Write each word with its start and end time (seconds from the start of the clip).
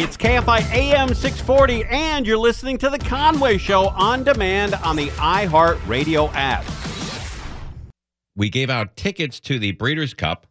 It's 0.00 0.16
KFI 0.16 0.60
AM 0.72 1.08
640, 1.08 1.82
and 1.86 2.24
you're 2.24 2.38
listening 2.38 2.78
to 2.78 2.88
The 2.88 3.00
Conway 3.00 3.58
Show 3.58 3.88
on 3.88 4.22
demand 4.22 4.74
on 4.74 4.94
the 4.94 5.08
iHeartRadio 5.08 6.30
app. 6.34 6.64
We 8.36 8.48
gave 8.48 8.70
out 8.70 8.94
tickets 8.94 9.40
to 9.40 9.58
the 9.58 9.72
Breeders' 9.72 10.14
Cup 10.14 10.46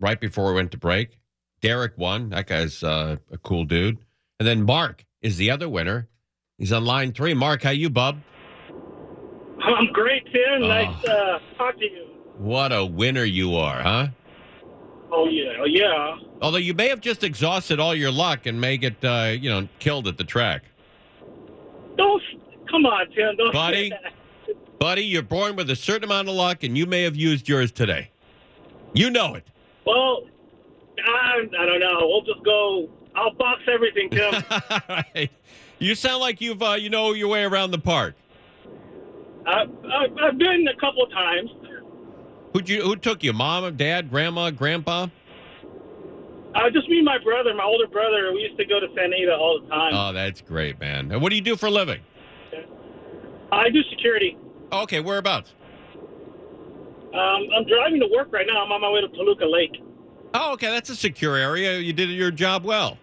right 0.00 0.20
before 0.20 0.48
we 0.48 0.54
went 0.54 0.72
to 0.72 0.78
break. 0.78 1.20
Derek 1.60 1.96
won. 1.96 2.30
That 2.30 2.48
guy's 2.48 2.82
uh, 2.82 3.18
a 3.30 3.38
cool 3.38 3.62
dude. 3.66 3.98
And 4.40 4.48
then 4.48 4.64
Mark 4.64 5.04
is 5.20 5.36
the 5.36 5.52
other 5.52 5.68
winner. 5.68 6.08
He's 6.58 6.72
on 6.72 6.84
line 6.84 7.12
three. 7.12 7.34
Mark, 7.34 7.62
how 7.62 7.70
you, 7.70 7.88
bub? 7.88 8.20
I'm 9.62 9.92
great, 9.92 10.24
Tim. 10.24 10.64
Oh. 10.64 10.66
Nice 10.66 11.02
to 11.04 11.12
uh, 11.12 11.38
talk 11.56 11.78
to 11.78 11.84
you. 11.84 12.08
What 12.36 12.72
a 12.72 12.84
winner 12.84 13.22
you 13.22 13.54
are, 13.54 13.80
huh? 13.80 14.08
Oh 15.14 15.28
yeah, 15.28 15.52
oh 15.60 15.66
yeah. 15.66 16.16
Although 16.40 16.56
you 16.58 16.72
may 16.72 16.88
have 16.88 17.02
just 17.02 17.22
exhausted 17.22 17.78
all 17.78 17.94
your 17.94 18.10
luck 18.10 18.46
and 18.46 18.58
may 18.58 18.78
get, 18.78 19.04
uh, 19.04 19.34
you 19.38 19.50
know, 19.50 19.68
killed 19.78 20.08
at 20.08 20.16
the 20.16 20.24
track. 20.24 20.62
Don't 21.98 22.22
come 22.70 22.86
on, 22.86 23.10
Tim. 23.10 23.36
Don't 23.36 23.52
Buddy. 23.52 23.90
say 23.90 23.98
that. 24.02 24.78
Buddy, 24.78 25.04
you're 25.04 25.22
born 25.22 25.54
with 25.54 25.70
a 25.70 25.76
certain 25.76 26.04
amount 26.04 26.28
of 26.28 26.34
luck, 26.34 26.64
and 26.64 26.76
you 26.76 26.86
may 26.86 27.02
have 27.02 27.14
used 27.14 27.46
yours 27.46 27.70
today. 27.70 28.10
You 28.94 29.10
know 29.10 29.34
it. 29.34 29.44
Well, 29.86 30.24
I, 31.06 31.42
I 31.58 31.66
don't 31.66 31.80
know. 31.80 31.98
We'll 32.00 32.22
just 32.22 32.42
go. 32.44 32.88
I'll 33.14 33.34
box 33.34 33.60
everything, 33.72 34.08
Tim. 34.10 34.34
All 34.50 34.80
right. 34.88 35.30
You 35.78 35.94
sound 35.94 36.20
like 36.20 36.40
you've, 36.40 36.62
uh, 36.62 36.72
you 36.72 36.88
know, 36.88 37.12
your 37.12 37.28
way 37.28 37.44
around 37.44 37.70
the 37.70 37.78
park. 37.78 38.14
I, 39.46 39.64
I, 39.86 40.06
I've 40.22 40.38
been 40.38 40.66
a 40.68 40.80
couple 40.80 41.04
of 41.04 41.10
times. 41.10 41.50
Who'd 42.52 42.68
you, 42.68 42.82
who 42.82 42.96
took 42.96 43.22
you? 43.22 43.32
Mom, 43.32 43.76
dad, 43.76 44.10
grandma, 44.10 44.50
grandpa? 44.50 45.08
Uh, 46.54 46.68
just 46.70 46.88
me 46.88 46.96
and 46.98 47.04
my 47.06 47.18
brother, 47.18 47.54
my 47.54 47.64
older 47.64 47.86
brother. 47.86 48.30
We 48.34 48.40
used 48.40 48.58
to 48.58 48.66
go 48.66 48.78
to 48.78 48.86
Santa 48.88 49.16
Anita 49.16 49.34
all 49.34 49.60
the 49.62 49.68
time. 49.68 49.92
Oh, 49.94 50.12
that's 50.12 50.42
great, 50.42 50.78
man. 50.78 51.10
And 51.10 51.22
what 51.22 51.30
do 51.30 51.36
you 51.36 51.42
do 51.42 51.56
for 51.56 51.66
a 51.66 51.70
living? 51.70 52.00
I 53.50 53.70
do 53.70 53.82
security. 53.90 54.36
Okay, 54.70 55.00
whereabouts? 55.00 55.52
Um, 57.14 57.46
I'm 57.56 57.66
driving 57.66 58.00
to 58.00 58.08
work 58.14 58.32
right 58.32 58.46
now. 58.46 58.64
I'm 58.64 58.72
on 58.72 58.80
my 58.80 58.90
way 58.90 59.00
to 59.02 59.08
Toluca 59.08 59.44
Lake. 59.46 59.82
Oh, 60.34 60.52
okay, 60.54 60.68
that's 60.68 60.88
a 60.90 60.96
secure 60.96 61.36
area. 61.36 61.78
You 61.78 61.92
did 61.92 62.10
your 62.10 62.30
job 62.30 62.64
well. 62.64 62.98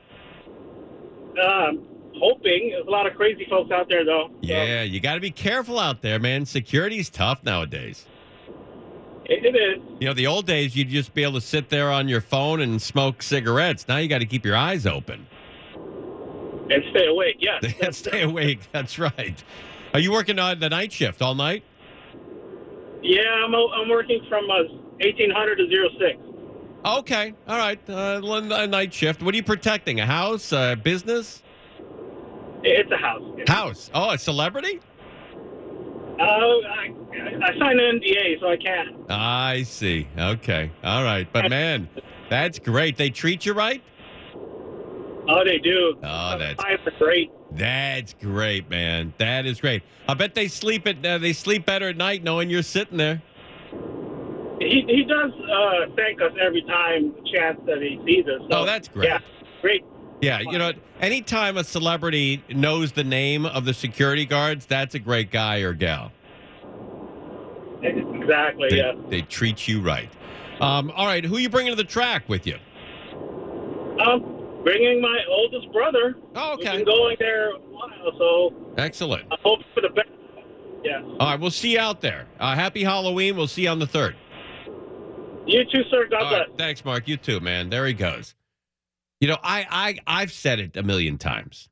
Um, 1.44 1.86
hoping. 2.20 2.72
There's 2.72 2.88
a 2.88 2.90
lot 2.90 3.06
of 3.06 3.16
crazy 3.16 3.46
folks 3.50 3.72
out 3.72 3.88
there, 3.88 4.04
though. 4.04 4.30
So, 4.30 4.38
Yeah, 4.42 4.82
you 4.84 5.00
got 5.00 5.14
to 5.16 5.20
be 5.20 5.32
careful 5.32 5.80
out 5.80 6.02
there, 6.02 6.20
man. 6.20 6.46
Security's 6.46 7.10
tough 7.10 7.44
nowadays. 7.44 8.06
It, 9.30 9.46
it 9.46 9.56
is. 9.56 9.82
You 10.00 10.08
know, 10.08 10.14
the 10.14 10.28
old 10.28 10.48
days, 10.48 10.76
you'd 10.76 10.90
just 10.90 11.14
be 11.14 11.24
able 11.24 11.34
to 11.34 11.42
sit 11.42 11.70
there 11.70 11.92
on 11.92 12.08
your 12.08 12.22
phone 12.22 12.62
and 12.62 12.82
smoke 12.82 13.22
cigarettes. 13.22 13.88
Now 13.88 13.98
you 13.98 14.08
got 14.08 14.20
to 14.20 14.26
keep 14.26 14.46
your 14.46 14.56
eyes 14.56 14.86
open 14.86 15.28
And 16.70 16.84
stay 16.92 17.06
awake. 17.06 17.38
Yes. 17.40 17.74
and 17.82 17.96
stay 17.96 18.24
awake. 18.24 18.60
That's 18.72 18.98
right. 18.98 19.42
Are 19.94 20.00
you 20.00 20.12
working 20.12 20.40
on 20.40 20.60
the 20.60 20.70
night 20.70 20.92
shift 20.92 21.22
all 21.22 21.36
night? 21.36 21.64
Yeah, 23.02 23.22
I'm, 23.46 23.56
I'm 23.56 23.90
working 23.90 24.26
from 24.28 24.50
uh, 24.50 24.64
1800 25.00 25.56
to 25.58 25.90
06. 26.00 26.20
Okay, 26.86 27.34
all 27.48 27.58
right. 27.58 27.80
Uh, 27.90 28.22
a 28.24 28.68
night 28.68 28.94
shift. 28.94 29.22
What 29.22 29.34
are 29.34 29.38
you 29.38 29.44
protecting? 29.44 30.00
A 30.00 30.06
house? 30.06 30.52
A 30.52 30.76
business? 30.82 31.44
It's 32.64 32.92
a 32.92 32.98
house. 32.98 33.24
House. 33.48 33.92
Oh, 33.94 34.12
a 34.12 34.18
celebrity? 34.18 34.80
I, 37.14 37.52
I 37.52 37.58
signed 37.60 37.80
an 37.80 38.00
NDA, 38.00 38.40
so 38.40 38.50
I 38.50 38.58
can't. 38.58 38.96
I 39.10 39.64
see. 39.64 40.08
Okay. 40.18 40.72
All 40.84 41.04
right. 41.04 41.28
But 41.32 41.50
man, 41.50 41.90
that's 42.30 42.60
great. 42.60 42.98
They 42.98 43.10
treat 43.10 43.46
you 43.46 43.54
right? 43.54 43.82
Oh, 45.28 45.44
they 45.44 45.60
do. 45.60 45.96
Oh, 46.04 46.38
that's 46.40 46.64
great. 46.98 47.30
that's 47.52 48.14
great, 48.16 48.70
man. 48.70 49.14
That 49.20 49.46
is 49.46 49.62
great. 49.62 49.84
I 50.08 50.16
bet 50.16 50.34
they 50.34 50.48
sleep 50.48 50.88
at 50.88 51.06
uh, 51.06 51.20
they 51.20 51.34
sleep 51.34 51.66
better 51.66 51.90
at 51.90 51.98
night 51.98 52.24
knowing 52.24 52.50
you're 52.50 52.64
sitting 52.64 52.98
there. 52.98 53.22
He, 54.60 54.84
he 54.88 55.04
does 55.06 55.32
uh, 55.32 55.86
thank 55.96 56.22
us 56.22 56.32
every 56.42 56.64
time 56.64 57.14
chance 57.34 57.60
that 57.66 57.82
he 57.82 58.00
sees 58.06 58.26
us. 58.26 58.42
So, 58.52 58.60
Oh, 58.60 58.66
that's 58.66 58.88
great. 58.90 59.08
Yeah, 59.08 59.20
great. 59.62 59.84
Yeah, 60.22 60.40
you 60.40 60.58
know, 60.58 60.74
anytime 61.00 61.56
a 61.56 61.64
celebrity 61.64 62.44
knows 62.50 62.92
the 62.92 63.06
name 63.06 63.46
of 63.46 63.64
the 63.64 63.74
security 63.74 64.26
guards, 64.26 64.66
that's 64.66 64.96
a 64.96 65.00
great 65.00 65.32
guy 65.32 65.60
or 65.60 65.74
gal. 65.74 66.12
Exactly. 68.22 68.70
They, 68.70 68.78
Yeah. 68.78 68.94
they 69.10 69.22
treat 69.22 69.68
you 69.68 69.82
right. 69.82 70.10
Um, 70.62 70.92
all 70.96 71.06
right, 71.06 71.24
who 71.24 71.38
you 71.38 71.50
bringing 71.50 71.72
to 71.72 71.76
the 71.76 71.84
track 71.86 72.28
with 72.28 72.46
you? 72.46 72.58
Um, 74.06 74.62
bringing 74.64 75.02
my 75.02 75.20
oldest 75.30 75.72
brother. 75.72 76.16
Oh, 76.36 76.56
We've 76.58 76.68
okay. 76.68 76.78
been 76.78 76.86
going 76.86 77.18
there 77.20 77.52
a 77.52 77.60
while, 77.60 78.12
so 78.18 78.54
Excellent. 78.78 79.26
I 79.32 79.36
hope 79.44 79.60
for 79.74 79.82
the 79.82 79.90
best. 79.90 80.08
Yes. 80.84 81.02
All 81.20 81.32
right, 81.32 81.40
we'll 81.40 81.52
see 81.52 81.74
you 81.74 81.80
out 81.80 82.00
there. 82.02 82.26
Uh, 82.40 82.56
happy 82.56 82.84
Halloween. 82.84 83.36
We'll 83.36 83.48
see 83.48 83.64
you 83.64 83.70
on 83.70 83.80
the 83.80 83.88
third. 83.88 84.16
You 85.46 85.64
too, 85.66 85.84
sir. 85.90 86.08
God 86.10 86.22
All 86.24 86.30
bless. 86.30 86.48
right, 86.48 86.58
thanks, 86.58 86.86
Mark. 86.86 87.08
You 87.08 87.18
too, 87.18 87.40
man. 87.40 87.70
There 87.70 87.86
he 87.86 87.94
goes. 87.94 88.36
You 89.20 89.28
know, 89.28 89.38
I 89.44 89.66
I 90.08 90.22
I've 90.22 90.32
said 90.32 90.60
it 90.60 90.78
a 90.78 90.84
million 90.84 91.18
times. 91.18 91.68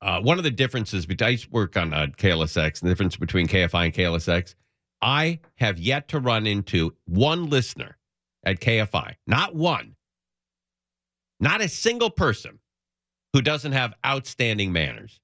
Uh, 0.00 0.20
one 0.20 0.38
of 0.38 0.44
the 0.44 0.50
differences 0.50 1.06
between 1.06 1.38
I 1.38 1.38
work 1.50 1.76
on 1.76 1.92
uh, 1.92 2.06
KLSX, 2.16 2.80
the 2.80 2.88
difference 2.88 3.16
between 3.16 3.48
KFI 3.48 3.86
and 3.86 3.94
KLSX, 3.94 4.54
I 5.02 5.40
have 5.56 5.78
yet 5.78 6.08
to 6.08 6.20
run 6.20 6.46
into 6.46 6.94
one 7.06 7.50
listener 7.50 7.96
at 8.44 8.60
KFI, 8.60 9.14
not 9.26 9.54
one, 9.54 9.96
not 11.40 11.60
a 11.60 11.68
single 11.68 12.10
person 12.10 12.58
who 13.32 13.42
doesn't 13.42 13.72
have 13.72 13.94
outstanding 14.06 14.72
manners. 14.72 15.20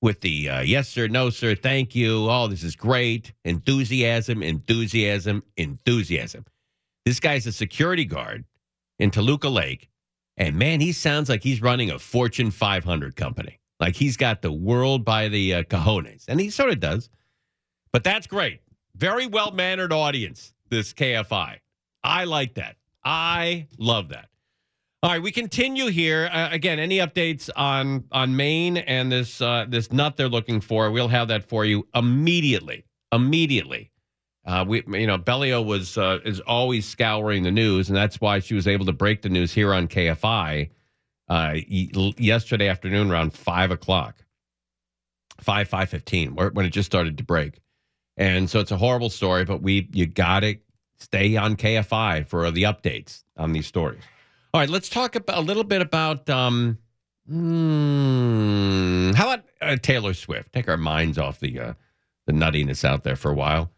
With 0.00 0.20
the 0.20 0.48
uh, 0.48 0.60
yes 0.62 0.88
sir, 0.88 1.06
no 1.06 1.30
sir, 1.30 1.54
thank 1.54 1.94
you, 1.94 2.28
oh 2.28 2.48
this 2.48 2.64
is 2.64 2.74
great, 2.74 3.32
enthusiasm, 3.44 4.42
enthusiasm, 4.42 5.44
enthusiasm. 5.56 6.44
This 7.04 7.20
guy's 7.20 7.46
a 7.46 7.52
security 7.52 8.04
guard 8.04 8.44
in 8.98 9.12
Toluca 9.12 9.48
Lake, 9.48 9.88
and 10.36 10.56
man, 10.56 10.80
he 10.80 10.92
sounds 10.92 11.28
like 11.28 11.42
he's 11.42 11.62
running 11.62 11.90
a 11.90 11.98
Fortune 11.98 12.50
500 12.50 13.16
company. 13.16 13.58
Like 13.80 13.96
he's 13.96 14.16
got 14.16 14.42
the 14.42 14.52
world 14.52 15.04
by 15.04 15.28
the 15.28 15.54
uh, 15.54 15.62
cojones, 15.64 16.24
and 16.28 16.40
he 16.40 16.50
sort 16.50 16.70
of 16.70 16.80
does. 16.80 17.10
But 17.92 18.04
that's 18.04 18.26
great. 18.26 18.60
Very 18.96 19.26
well 19.26 19.50
mannered 19.50 19.92
audience. 19.92 20.54
This 20.70 20.92
KFI, 20.92 21.58
I 22.02 22.24
like 22.24 22.54
that. 22.54 22.76
I 23.04 23.66
love 23.78 24.08
that. 24.08 24.28
All 25.02 25.10
right, 25.10 25.20
we 25.20 25.32
continue 25.32 25.88
here. 25.88 26.30
Uh, 26.32 26.48
again, 26.52 26.78
any 26.78 26.98
updates 26.98 27.50
on 27.56 28.04
on 28.12 28.36
Maine 28.36 28.76
and 28.76 29.10
this 29.10 29.40
uh, 29.40 29.66
this 29.68 29.90
nut 29.92 30.16
they're 30.16 30.28
looking 30.28 30.60
for? 30.60 30.90
We'll 30.90 31.08
have 31.08 31.28
that 31.28 31.44
for 31.48 31.64
you 31.64 31.86
immediately. 31.94 32.84
Immediately. 33.10 33.91
Uh, 34.44 34.64
we, 34.66 34.82
you 34.88 35.06
know, 35.06 35.18
Bellio 35.18 35.62
was 35.62 35.96
uh, 35.96 36.18
is 36.24 36.40
always 36.40 36.86
scouring 36.86 37.44
the 37.44 37.52
news, 37.52 37.88
and 37.88 37.96
that's 37.96 38.20
why 38.20 38.40
she 38.40 38.54
was 38.54 38.66
able 38.66 38.84
to 38.86 38.92
break 38.92 39.22
the 39.22 39.28
news 39.28 39.52
here 39.52 39.72
on 39.72 39.86
KFI 39.86 40.70
uh, 41.28 41.54
yesterday 41.68 42.68
afternoon 42.68 43.10
around 43.10 43.32
five 43.34 43.70
o'clock, 43.70 44.16
five 45.40 45.68
five 45.68 45.88
fifteen, 45.88 46.34
when 46.34 46.66
it 46.66 46.70
just 46.70 46.86
started 46.86 47.18
to 47.18 47.24
break. 47.24 47.60
And 48.16 48.50
so 48.50 48.58
it's 48.58 48.72
a 48.72 48.76
horrible 48.76 49.10
story, 49.10 49.44
but 49.44 49.62
we 49.62 49.88
you 49.92 50.06
got 50.06 50.40
to 50.40 50.56
stay 50.98 51.36
on 51.36 51.56
KFI 51.56 52.26
for 52.26 52.50
the 52.50 52.64
updates 52.64 53.22
on 53.36 53.52
these 53.52 53.68
stories. 53.68 54.02
All 54.52 54.60
right, 54.60 54.68
let's 54.68 54.88
talk 54.88 55.14
about, 55.14 55.38
a 55.38 55.40
little 55.40 55.64
bit 55.64 55.80
about 55.80 56.28
um, 56.28 56.78
hmm, 57.28 59.12
how 59.12 59.32
about 59.32 59.44
uh, 59.60 59.76
Taylor 59.76 60.14
Swift? 60.14 60.52
Take 60.52 60.68
our 60.68 60.76
minds 60.76 61.16
off 61.16 61.38
the 61.38 61.60
uh, 61.60 61.74
the 62.26 62.32
nuttiness 62.32 62.84
out 62.84 63.04
there 63.04 63.16
for 63.16 63.30
a 63.30 63.34
while 63.34 63.70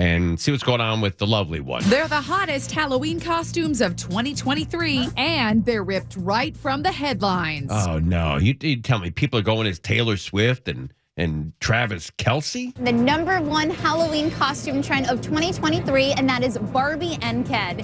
and 0.00 0.40
see 0.40 0.50
what's 0.50 0.64
going 0.64 0.80
on 0.80 1.02
with 1.02 1.18
the 1.18 1.26
lovely 1.26 1.60
one. 1.60 1.82
They're 1.84 2.08
the 2.08 2.20
hottest 2.20 2.72
Halloween 2.72 3.20
costumes 3.20 3.82
of 3.82 3.96
2023, 3.96 5.08
and 5.18 5.62
they're 5.66 5.84
ripped 5.84 6.16
right 6.16 6.56
from 6.56 6.82
the 6.82 6.90
headlines. 6.90 7.70
Oh 7.70 7.98
no, 7.98 8.38
you, 8.38 8.56
you 8.62 8.80
tell 8.80 8.98
me 8.98 9.10
people 9.10 9.38
are 9.38 9.42
going 9.42 9.66
as 9.66 9.78
Taylor 9.78 10.16
Swift 10.16 10.68
and 10.68 10.92
and 11.18 11.52
Travis 11.60 12.10
Kelce. 12.12 12.74
The 12.82 12.92
number 12.92 13.42
one 13.42 13.68
Halloween 13.68 14.30
costume 14.30 14.80
trend 14.80 15.10
of 15.10 15.20
2023, 15.20 16.12
and 16.12 16.26
that 16.30 16.42
is 16.42 16.56
Barbie 16.56 17.18
and 17.20 17.46
Ken. 17.46 17.82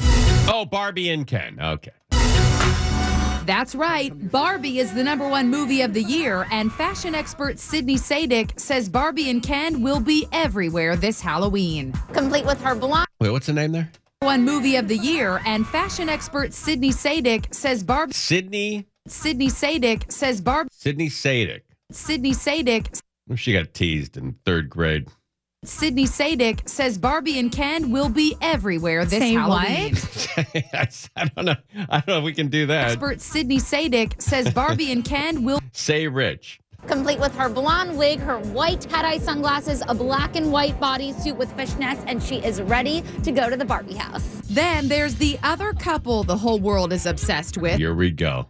Oh, 0.49 0.65
Barbie 0.65 1.11
and 1.11 1.27
Ken. 1.27 1.59
Okay. 1.61 1.91
That's 3.47 3.75
right. 3.75 4.13
Barbie 4.33 4.81
is 4.81 4.93
the 4.93 5.05
number 5.05 5.29
one 5.29 5.49
movie 5.49 5.83
of 5.83 5.95
the 5.95 6.03
year, 6.03 6.47
and 6.51 6.73
fashion 6.73 7.15
expert 7.15 7.59
Sydney 7.59 7.97
Sadik 7.97 8.59
says 8.59 8.89
Barbie 8.89 9.31
and 9.31 9.43
Ken 9.43 9.83
will 9.83 10.01
be 10.01 10.27
everywhere 10.33 10.97
this 10.97 11.21
Halloween. 11.21 11.93
Complete 12.13 12.45
with 12.45 12.61
her 12.61 12.75
blonde 12.75 13.07
Wait, 13.21 13.31
what's 13.31 13.47
the 13.47 13.53
name 13.53 13.73
there? 13.73 13.91
One 14.21 14.45
movie 14.45 14.77
of 14.77 14.89
the 14.89 14.97
year, 14.97 15.41
and 15.47 15.67
fashion 15.67 16.09
expert 16.09 16.53
Sydney 16.53 16.91
Sadik 16.91 17.55
says 17.55 17.83
Barbie. 17.83 18.13
Sydney 18.13 18.87
Sydney 19.07 19.49
Sadik 19.49 20.11
says 20.11 20.41
Barb. 20.41 20.69
Sydney 20.73 21.09
Sadik. 21.09 21.65
Sydney 21.93 22.33
Sadik 22.33 22.91
She 23.37 23.53
got 23.53 23.73
teased 23.73 24.17
in 24.17 24.35
third 24.45 24.69
grade. 24.69 25.09
Sydney 25.69 26.07
Sadik 26.07 26.69
says 26.69 26.99
Barbie 26.99 27.39
and 27.39 27.51
Ken 27.51 27.91
will 27.91 28.09
be 28.09 28.37
everywhere 28.41 29.05
this 29.05 29.21
Say 29.21 29.37
what? 29.37 29.67
Halloween. 29.67 29.95
I 31.17 31.25
don't 31.35 31.45
know. 31.45 31.57
I 31.89 32.01
don't 32.01 32.09
know 32.09 32.19
if 32.19 32.25
we 32.25 32.33
can 32.33 32.49
do 32.49 32.67
that. 32.67 32.93
Expert 32.93 33.21
Sydney 33.21 33.59
Sadik 33.59 34.21
says 34.21 34.53
Barbie 34.53 34.93
and 34.93 35.05
Ken 35.05 35.45
will 35.45 35.61
Say 35.73 36.07
rich. 36.07 36.61
Complete 36.87 37.19
with 37.19 37.35
her 37.35 37.49
blonde 37.49 37.99
wig, 37.99 38.21
her 38.21 38.39
white 38.39 38.81
tie-dye 38.83 39.19
sunglasses, 39.19 39.83
a 39.89 39.95
black 39.95 40.37
and 40.37 40.53
white 40.53 40.79
bodysuit 40.79 41.37
with 41.37 41.51
fishnets, 41.57 42.03
and 42.07 42.23
she 42.23 42.37
is 42.37 42.63
ready 42.63 43.03
to 43.25 43.33
go 43.33 43.51
to 43.51 43.57
the 43.57 43.65
Barbie 43.65 43.95
house. 43.95 44.41
Then 44.45 44.87
there's 44.87 45.17
the 45.17 45.37
other 45.43 45.73
couple 45.73 46.23
the 46.23 46.37
whole 46.37 46.61
world 46.61 46.93
is 46.93 47.07
obsessed 47.07 47.59
with 47.59 47.79
Here 47.79 47.95
we 47.95 48.13
go. 48.13 48.47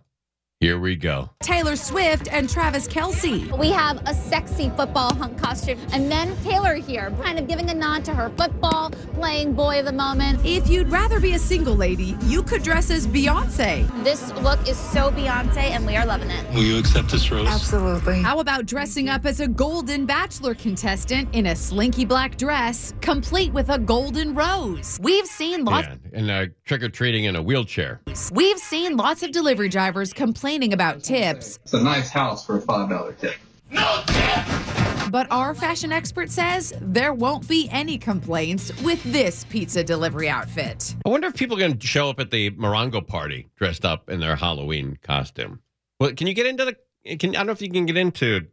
Here 0.60 0.78
we 0.80 0.96
go. 0.96 1.28
Taylor 1.42 1.76
Swift 1.76 2.28
and 2.32 2.48
Travis 2.48 2.88
Kelce. 2.88 3.58
We 3.58 3.70
have 3.72 4.00
a 4.06 4.14
sexy 4.14 4.70
football 4.70 5.14
hunk 5.14 5.36
costume, 5.38 5.78
and 5.92 6.10
then 6.10 6.34
Taylor 6.44 6.76
here, 6.76 7.10
kind 7.22 7.38
of 7.38 7.46
giving 7.46 7.68
a 7.68 7.74
nod 7.74 8.06
to 8.06 8.14
her 8.14 8.30
football 8.38 8.90
playing 9.12 9.52
boy 9.52 9.80
of 9.80 9.84
the 9.84 9.92
moment. 9.92 10.40
If 10.46 10.66
you'd 10.70 10.88
rather 10.88 11.20
be 11.20 11.34
a 11.34 11.38
single 11.38 11.74
lady, 11.74 12.16
you 12.24 12.42
could 12.42 12.62
dress 12.62 12.90
as 12.90 13.06
Beyonce. 13.06 13.86
This 14.02 14.32
look 14.36 14.66
is 14.66 14.78
so 14.78 15.10
Beyonce, 15.10 15.58
and 15.58 15.86
we 15.86 15.94
are 15.94 16.06
loving 16.06 16.30
it. 16.30 16.48
Will 16.54 16.62
you 16.62 16.78
accept 16.78 17.10
this 17.10 17.30
rose? 17.30 17.46
Absolutely. 17.48 18.22
How 18.22 18.40
about 18.40 18.64
dressing 18.64 19.10
up 19.10 19.26
as 19.26 19.40
a 19.40 19.48
Golden 19.48 20.06
Bachelor 20.06 20.54
contestant 20.54 21.28
in 21.34 21.48
a 21.48 21.54
slinky 21.54 22.06
black 22.06 22.38
dress, 22.38 22.94
complete 23.02 23.52
with 23.52 23.68
a 23.68 23.78
golden 23.78 24.34
rose? 24.34 24.98
We've 25.02 25.26
seen 25.26 25.66
lots. 25.66 25.86
Yeah, 25.86 26.18
and 26.18 26.30
uh, 26.30 26.46
trick 26.64 26.82
or 26.82 26.88
treating 26.88 27.24
in 27.24 27.36
a 27.36 27.42
wheelchair. 27.42 28.00
We've 28.32 28.58
seen 28.58 28.96
lots 28.96 29.22
of 29.22 29.32
delivery 29.32 29.68
drivers 29.68 30.14
complaining 30.46 30.72
about 30.72 31.02
tips, 31.02 31.58
It's 31.64 31.72
a 31.74 31.82
nice 31.82 32.08
house 32.08 32.46
for 32.46 32.56
a 32.58 32.60
five 32.60 32.88
dollar 32.88 33.14
tip. 33.14 33.34
No 33.72 34.04
tip! 34.06 35.10
But 35.10 35.26
our 35.32 35.56
fashion 35.56 35.90
expert 35.90 36.30
says 36.30 36.72
there 36.80 37.12
won't 37.12 37.48
be 37.48 37.68
any 37.72 37.98
complaints 37.98 38.70
with 38.82 39.02
this 39.02 39.42
pizza 39.42 39.82
delivery 39.82 40.28
outfit. 40.28 40.94
I 41.04 41.08
wonder 41.08 41.26
if 41.26 41.34
people 41.34 41.56
are 41.56 41.60
going 41.60 41.76
to 41.76 41.84
show 41.84 42.08
up 42.10 42.20
at 42.20 42.30
the 42.30 42.52
Morongo 42.52 43.04
party 43.04 43.48
dressed 43.56 43.84
up 43.84 44.08
in 44.08 44.20
their 44.20 44.36
Halloween 44.36 44.96
costume. 45.02 45.58
Well, 45.98 46.12
can 46.12 46.28
you 46.28 46.34
get 46.34 46.46
into 46.46 46.64
the? 46.64 47.16
Can 47.16 47.30
I 47.30 47.38
don't 47.38 47.46
know 47.46 47.52
if 47.52 47.60
you 47.60 47.68
can 47.68 47.84
get 47.84 47.96
into 47.96 48.46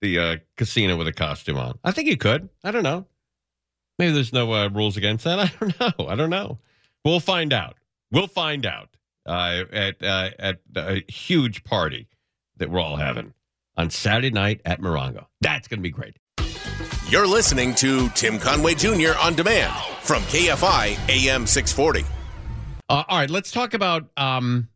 the 0.00 0.18
uh, 0.20 0.36
casino 0.56 0.96
with 0.96 1.08
a 1.08 1.12
costume 1.12 1.58
on. 1.58 1.80
I 1.82 1.90
think 1.90 2.08
you 2.08 2.16
could. 2.16 2.48
I 2.62 2.70
don't 2.70 2.84
know. 2.84 3.06
Maybe 3.98 4.12
there's 4.12 4.32
no 4.32 4.52
uh, 4.52 4.68
rules 4.68 4.96
against 4.96 5.24
that. 5.24 5.38
I 5.40 5.50
don't 5.58 5.80
know. 5.80 6.06
I 6.06 6.14
don't 6.14 6.30
know. 6.30 6.58
We'll 7.04 7.18
find 7.18 7.52
out. 7.52 7.76
We'll 8.12 8.28
find 8.28 8.64
out 8.66 8.89
uh, 9.26 9.64
at 9.72 10.02
uh, 10.02 10.30
at 10.38 10.58
a 10.76 11.04
huge 11.10 11.64
party 11.64 12.08
that 12.56 12.70
we're 12.70 12.80
all 12.80 12.96
having 12.96 13.32
on 13.76 13.90
Saturday 13.90 14.30
night 14.30 14.60
at 14.64 14.80
Morongo. 14.80 15.26
That's 15.40 15.68
going 15.68 15.78
to 15.78 15.82
be 15.82 15.90
great. 15.90 16.16
You're 17.08 17.26
listening 17.26 17.74
to 17.76 18.08
Tim 18.10 18.38
Conway 18.38 18.74
Jr. 18.74 19.12
on 19.20 19.34
demand 19.34 19.72
from 20.02 20.22
KFI 20.24 20.96
AM 21.08 21.46
640. 21.46 22.04
Uh, 22.88 23.04
all 23.08 23.18
right, 23.18 23.30
let's 23.30 23.50
talk 23.50 23.74
about 23.74 24.08
um, 24.16 24.68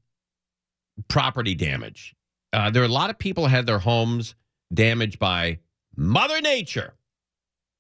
property 1.09 1.55
damage. 1.55 2.15
Uh, 2.53 2.71
there 2.71 2.83
are 2.83 2.87
a 2.87 2.89
lot 2.89 3.11
of 3.11 3.19
people 3.19 3.47
had 3.47 3.67
their 3.67 3.79
homes 3.79 4.35
damaged 4.73 5.19
by 5.19 5.59
Mother 5.97 6.41
Nature, 6.41 6.95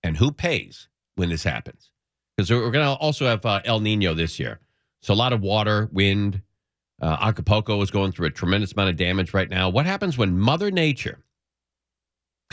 and 0.03 0.17
who 0.17 0.31
pays 0.31 0.89
when 1.17 1.31
this 1.31 1.43
happens? 1.43 1.91
Because 2.37 2.51
we're 2.51 2.71
going 2.71 2.85
to 2.85 2.93
also 3.01 3.27
have 3.27 3.45
uh, 3.47 3.61
El 3.65 3.81
Nino 3.81 4.15
this 4.15 4.39
year, 4.39 4.61
so 5.03 5.15
a 5.15 5.17
lot 5.17 5.33
of 5.33 5.41
water, 5.41 5.89
wind. 5.93 6.43
Uh, 7.00 7.17
Acapulco 7.20 7.81
is 7.82 7.91
going 7.91 8.12
through 8.12 8.26
a 8.26 8.31
tremendous 8.31 8.73
amount 8.73 8.91
of 8.91 8.96
damage 8.96 9.35
right 9.35 9.50
now. 9.50 9.69
What 9.69 9.87
happens 9.87 10.17
when 10.17 10.38
Mother 10.38 10.70
Nature 10.70 11.19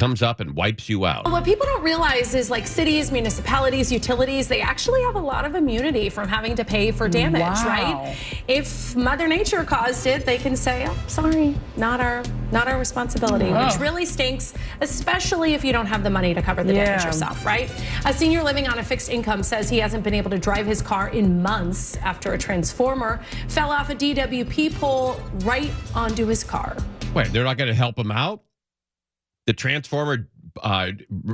comes 0.02 0.24
up 0.24 0.40
and 0.40 0.56
wipes 0.56 0.90
you 0.90 1.06
out? 1.06 1.30
What 1.30 1.46
people 1.46 1.68
don't 1.68 1.84
realize 1.84 2.34
is 2.34 2.50
like 2.50 2.66
cities, 2.66 3.12
municipalities, 3.12 3.92
utilities, 3.92 4.48
they 4.48 4.60
actually 4.60 5.04
have 5.04 5.14
a 5.14 5.20
lot 5.20 5.46
of 5.46 5.54
immunity 5.54 6.10
from 6.10 6.28
having 6.28 6.56
to 6.56 6.66
pay 6.66 6.90
for 6.90 7.08
damage, 7.08 7.42
right? 7.42 8.18
If 8.48 8.96
Mother 8.96 9.28
Nature 9.28 9.64
caused 9.64 10.08
it, 10.08 10.26
they 10.26 10.40
can 10.40 10.56
say, 10.56 10.88
"Oh, 10.90 10.98
sorry, 11.06 11.56
not 11.78 12.02
our 12.02 12.24
not 12.52 12.68
our 12.68 12.80
responsibility," 12.80 13.46
oh. 13.46 13.64
which 13.64 13.80
really 13.80 14.06
stinks, 14.06 14.56
especially 14.82 15.54
if 15.54 15.64
you 15.64 15.72
don't 15.72 15.86
have 15.86 16.02
the 16.02 16.10
money 16.10 16.34
to 16.34 16.42
cover 16.42 16.64
the 16.64 16.74
damage 16.74 17.06
yourself, 17.06 17.46
right? 17.46 17.70
A 18.06 18.12
senior 18.12 18.42
living 18.42 18.68
on 18.68 18.80
a 18.80 18.84
fixed 18.84 19.10
income 19.10 19.44
says 19.44 19.70
he 19.70 19.78
hasn't 19.78 20.04
been 20.04 20.16
able 20.16 20.32
to 20.32 20.40
drive 20.40 20.66
his 20.66 20.82
car 20.82 21.10
in 21.10 21.44
months 21.44 21.96
after 21.98 22.34
a 22.34 22.40
transformer 22.40 23.22
fell 23.50 23.70
off 23.70 23.92
a 23.92 23.96
DWP 23.96 24.74
pole 24.80 25.20
right 25.44 25.72
onto 25.94 26.26
his 26.26 26.44
car. 26.44 26.76
Wait, 27.14 27.32
they're 27.32 27.44
not 27.44 27.58
going 27.58 27.68
to 27.68 27.76
help 27.76 28.00
him 28.00 28.12
out? 28.12 28.42
The 29.48 29.54
transformer 29.54 30.30
uh, 30.62 30.92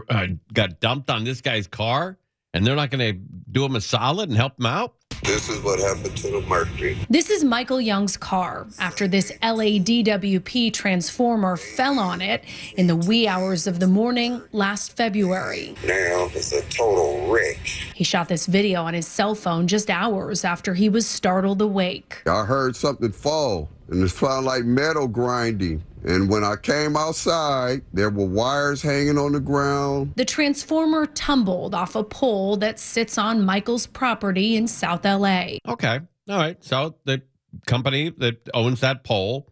uh, 0.10 0.28
got 0.54 0.80
dumped 0.80 1.10
on 1.10 1.24
this 1.26 1.42
guy's 1.42 1.68
car, 1.68 2.18
and 2.54 2.66
they're 2.66 2.76
not 2.76 2.90
going 2.90 3.14
to 3.14 3.20
do 3.52 3.66
him 3.66 3.76
a 3.76 3.82
solid 3.82 4.30
and 4.30 4.38
help 4.38 4.58
him 4.60 4.66
out? 4.66 4.94
This 5.24 5.50
is 5.50 5.62
what 5.62 5.80
happened 5.80 6.16
to 6.18 6.32
the 6.32 6.42
Mercury. 6.42 6.98
This 7.10 7.30
is 7.30 7.44
Michael 7.44 7.82
Young's 7.82 8.16
car 8.16 8.68
after 8.80 9.08
this 9.08 9.32
LADWP 9.42 10.72
transformer 10.72 11.58
fell 11.58 12.00
on 12.00 12.22
it 12.22 12.46
in 12.78 12.88
the 12.88 12.96
wee 12.96 13.28
hours 13.28 13.68
of 13.68 13.80
the 13.80 13.88
morning 13.88 14.42
last 14.52 14.96
February. 14.96 15.74
Now 15.86 16.30
it's 16.34 16.54
a 16.54 16.62
total 16.70 17.30
wreck. 17.30 17.58
He 17.58 18.04
shot 18.04 18.30
this 18.30 18.46
video 18.46 18.84
on 18.84 18.94
his 18.94 19.08
cell 19.08 19.36
phone 19.36 19.68
just 19.68 19.90
hours 19.90 20.46
after 20.46 20.76
he 20.76 20.88
was 20.88 21.08
startled 21.08 21.62
awake. 21.62 22.22
I 22.28 22.46
heard 22.46 22.76
something 22.76 23.12
fall, 23.12 23.70
and 23.90 24.04
it 24.04 24.10
sounded 24.10 24.48
like 24.48 24.64
metal 24.64 25.08
grinding. 25.08 25.84
And 26.08 26.30
when 26.30 26.46
I 26.46 26.56
came 26.56 26.96
outside, 26.96 27.82
there 27.92 28.10
were 28.10 28.26
wires 28.26 28.82
hanging 28.82 29.18
on 29.18 29.34
the 29.34 29.42
ground. 29.42 30.14
The 30.16 30.24
transformer 30.24 31.06
tumbled 31.06 31.76
off 31.76 31.96
a 31.96 32.04
pole 32.04 32.56
that 32.58 32.80
sits 32.80 33.18
on 33.18 33.44
Michael's 33.44 33.88
property 33.88 34.56
in 34.56 34.70
South 34.70 35.04
LA. 35.04 35.58
Okay. 35.68 36.00
All 36.30 36.38
right. 36.38 36.64
So 36.64 36.96
the 37.04 37.24
company 37.66 38.10
that 38.20 38.38
owns 38.54 38.80
that 38.80 39.04
pole, 39.04 39.52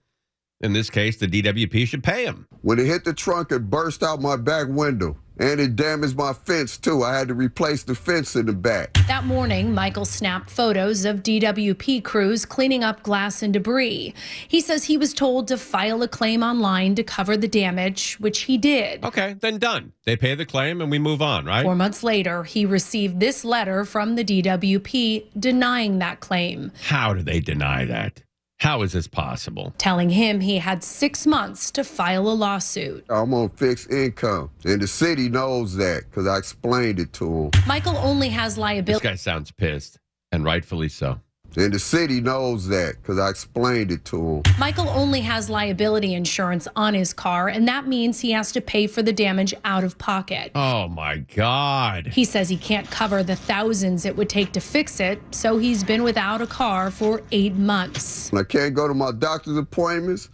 in 0.62 0.74
this 0.74 0.90
case, 0.90 1.18
the 1.18 1.28
DWP, 1.28 1.88
should 1.88 2.04
pay 2.04 2.26
him. 2.26 2.48
When 2.62 2.80
it 2.80 2.86
hit 2.86 3.04
the 3.04 3.14
trunk, 3.14 3.52
it 3.52 3.70
burst 3.70 4.04
out 4.04 4.22
my 4.22 4.38
back 4.38 4.68
window. 4.68 5.18
And 5.38 5.60
it 5.60 5.76
damaged 5.76 6.16
my 6.16 6.32
fence, 6.32 6.78
too. 6.78 7.04
I 7.04 7.18
had 7.18 7.28
to 7.28 7.34
replace 7.34 7.84
the 7.84 7.94
fence 7.94 8.38
in 8.38 8.46
the 8.46 8.54
back. 8.54 8.94
That 9.08 9.26
morning, 9.26 9.74
Michael 9.74 10.06
snapped 10.06 10.50
photos 10.50 11.04
of 11.04 11.24
DWP 11.24 12.06
crews 12.06 12.46
cleaning 12.46 12.86
up 12.86 13.04
glass 13.04 13.44
and 13.44 13.52
debris. 13.52 14.14
He 14.48 14.62
says 14.62 14.86
he 14.86 14.98
was 14.98 15.14
told 15.14 15.50
to 15.50 15.58
file 15.58 16.02
a 16.04 16.08
claim 16.08 16.42
online 16.42 16.96
to 16.96 17.04
cover 17.04 17.36
the 17.36 17.50
damage, 17.50 18.16
which 18.22 18.44
he 18.44 18.58
did. 18.58 19.04
Okay. 19.04 19.34
Then 19.34 19.58
done. 19.58 19.92
They 20.06 20.16
pay 20.16 20.36
the 20.36 20.46
claim 20.46 20.80
and 20.80 20.90
we 20.90 21.00
move 21.00 21.22
on, 21.22 21.46
right? 21.46 21.64
Four 21.64 21.76
months 21.76 22.02
later, 22.02 22.44
he 22.46 22.66
received 22.66 23.20
this 23.20 23.44
letter 23.44 23.84
from 23.84 24.16
the 24.16 24.24
DWP 24.24 25.32
denying 25.38 26.00
that 26.00 26.22
claim, 26.22 26.72
How 26.84 27.14
do 27.14 27.22
they 27.22 27.42
deny 27.42 27.84
that? 27.84 28.24
How 28.60 28.82
is 28.82 28.94
this 28.94 29.08
possible? 29.08 29.74
telling 29.78 30.10
him 30.10 30.40
he 30.40 30.58
had 30.58 30.84
six 30.84 31.28
months 31.28 31.70
to 31.72 31.84
file 31.84 32.28
a 32.28 32.34
lawsuit. 32.34 33.06
I'm 33.10 33.34
on 33.34 33.50
fixed 33.50 33.92
income. 33.92 34.50
And 34.64 34.82
the 34.82 34.88
city 34.88 35.30
knows 35.30 35.76
that 35.76 36.04
because 36.10 36.26
I 36.28 36.38
explained 36.38 37.00
it 37.00 37.14
to 37.14 37.26
him. 37.26 37.52
Michael 37.68 37.98
only 37.98 38.30
has 38.30 38.58
liability. 38.58 38.94
This 38.94 39.12
guy 39.12 39.16
sounds 39.16 39.52
pissed, 39.52 40.00
and 40.32 40.44
rightfully 40.44 40.90
so. 40.90 41.20
And 41.58 41.74
the 41.74 41.80
city 41.80 42.20
knows 42.20 42.68
that 42.68 42.96
because 43.02 43.18
I 43.18 43.30
explained 43.30 43.92
it 43.92 44.04
to 44.06 44.42
them. 44.44 44.54
Michael 44.60 44.90
only 44.90 45.22
has 45.22 45.50
liability 45.50 46.14
insurance 46.14 46.68
on 46.76 46.94
his 46.94 47.14
car, 47.14 47.48
and 47.48 47.68
that 47.68 47.88
means 47.88 48.20
he 48.20 48.32
has 48.32 48.52
to 48.54 48.62
pay 48.62 48.88
for 48.88 49.02
the 49.02 49.14
damage 49.14 49.54
out 49.64 49.84
of 49.84 49.98
pocket. 49.98 50.52
Oh 50.54 50.88
my 50.90 51.18
God. 51.18 52.08
He 52.08 52.26
says 52.26 52.50
he 52.50 52.58
can't 52.58 52.90
cover 52.92 53.24
the 53.24 53.36
thousands 53.36 54.06
it 54.06 54.16
would 54.18 54.30
take 54.30 54.52
to 54.54 54.60
fix 54.60 55.00
it, 55.00 55.22
so 55.32 55.58
he's 55.58 55.84
been 55.84 56.04
without 56.04 56.42
a 56.42 56.48
car 56.48 56.92
for 56.92 57.22
eight 57.32 57.56
months. 57.56 58.34
I 58.34 58.44
can't 58.44 58.74
go 58.74 58.88
to 58.88 58.94
my 58.94 59.12
doctor's 59.12 59.58
appointments. 59.58 60.30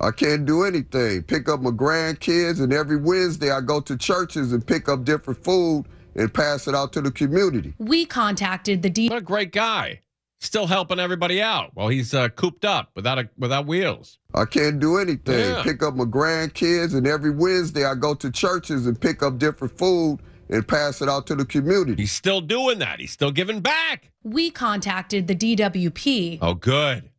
I 0.00 0.12
can't 0.12 0.46
do 0.46 0.64
anything. 0.64 1.24
Pick 1.24 1.48
up 1.48 1.60
my 1.60 1.70
grandkids, 1.70 2.60
and 2.62 2.72
every 2.72 2.96
Wednesday 2.96 3.50
I 3.50 3.60
go 3.60 3.80
to 3.80 3.96
churches 3.98 4.52
and 4.52 4.66
pick 4.66 4.88
up 4.88 5.04
different 5.04 5.42
food 5.44 5.84
and 6.14 6.32
pass 6.32 6.66
it 6.68 6.74
out 6.74 6.92
to 6.94 7.00
the 7.00 7.10
community. 7.10 7.74
We 7.78 8.06
contacted 8.06 8.82
the 8.82 8.90
D. 8.90 9.08
What 9.08 9.18
a 9.18 9.20
great 9.22 9.52
guy. 9.52 10.00
Still 10.42 10.66
helping 10.66 10.98
everybody 10.98 11.42
out 11.42 11.70
while 11.74 11.88
he's 11.88 12.14
uh, 12.14 12.30
cooped 12.30 12.64
up 12.64 12.90
without 12.94 13.18
a, 13.18 13.28
without 13.36 13.66
wheels. 13.66 14.18
I 14.34 14.46
can't 14.46 14.80
do 14.80 14.96
anything. 14.96 15.38
Yeah. 15.38 15.62
Pick 15.62 15.82
up 15.82 15.94
my 15.94 16.04
grandkids, 16.04 16.94
and 16.94 17.06
every 17.06 17.30
Wednesday 17.30 17.84
I 17.84 17.94
go 17.94 18.14
to 18.14 18.30
churches 18.30 18.86
and 18.86 18.98
pick 18.98 19.22
up 19.22 19.38
different 19.38 19.76
food 19.76 20.18
and 20.48 20.66
pass 20.66 21.02
it 21.02 21.10
out 21.10 21.26
to 21.26 21.34
the 21.34 21.44
community. 21.44 22.02
He's 22.02 22.12
still 22.12 22.40
doing 22.40 22.78
that. 22.78 23.00
He's 23.00 23.12
still 23.12 23.30
giving 23.30 23.60
back. 23.60 24.10
we 24.22 24.50
contacted 24.50 25.26
the 25.28 25.34
DWP. 25.36 26.38
Oh, 26.40 26.54
good. 26.54 27.10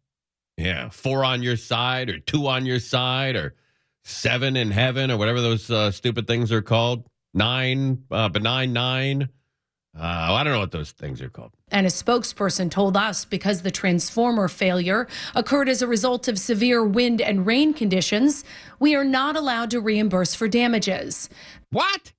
Yeah, 0.57 0.89
four 0.89 1.23
on 1.23 1.43
your 1.43 1.57
side, 1.57 2.09
or 2.09 2.19
two 2.19 2.47
on 2.47 2.65
your 2.65 2.79
side, 2.79 3.35
or 3.35 3.53
seven 4.03 4.55
in 4.57 4.71
heaven, 4.71 5.11
or 5.11 5.17
whatever 5.17 5.41
those 5.41 5.69
uh, 5.69 5.91
stupid 5.91 6.25
things 6.27 6.51
are 6.51 6.61
called. 6.63 7.05
Nine, 7.35 8.03
uh, 8.09 8.29
benign 8.29 8.73
nine. 8.73 9.29
Uh, 9.97 10.03
I 10.03 10.43
don't 10.43 10.53
know 10.53 10.59
what 10.59 10.71
those 10.71 10.91
things 10.91 11.21
are 11.21 11.29
called. 11.29 11.51
And 11.69 11.85
a 11.85 11.89
spokesperson 11.89 12.71
told 12.71 12.95
us 12.95 13.25
because 13.25 13.61
the 13.61 13.71
transformer 13.71 14.47
failure 14.47 15.07
occurred 15.35 15.67
as 15.67 15.81
a 15.81 15.87
result 15.87 16.27
of 16.27 16.39
severe 16.39 16.83
wind 16.83 17.21
and 17.21 17.45
rain 17.45 17.73
conditions, 17.73 18.45
we 18.79 18.95
are 18.95 19.03
not 19.03 19.35
allowed 19.35 19.69
to 19.71 19.81
reimburse 19.81 20.33
for 20.33 20.47
damages. 20.47 21.29
What? 21.71 22.13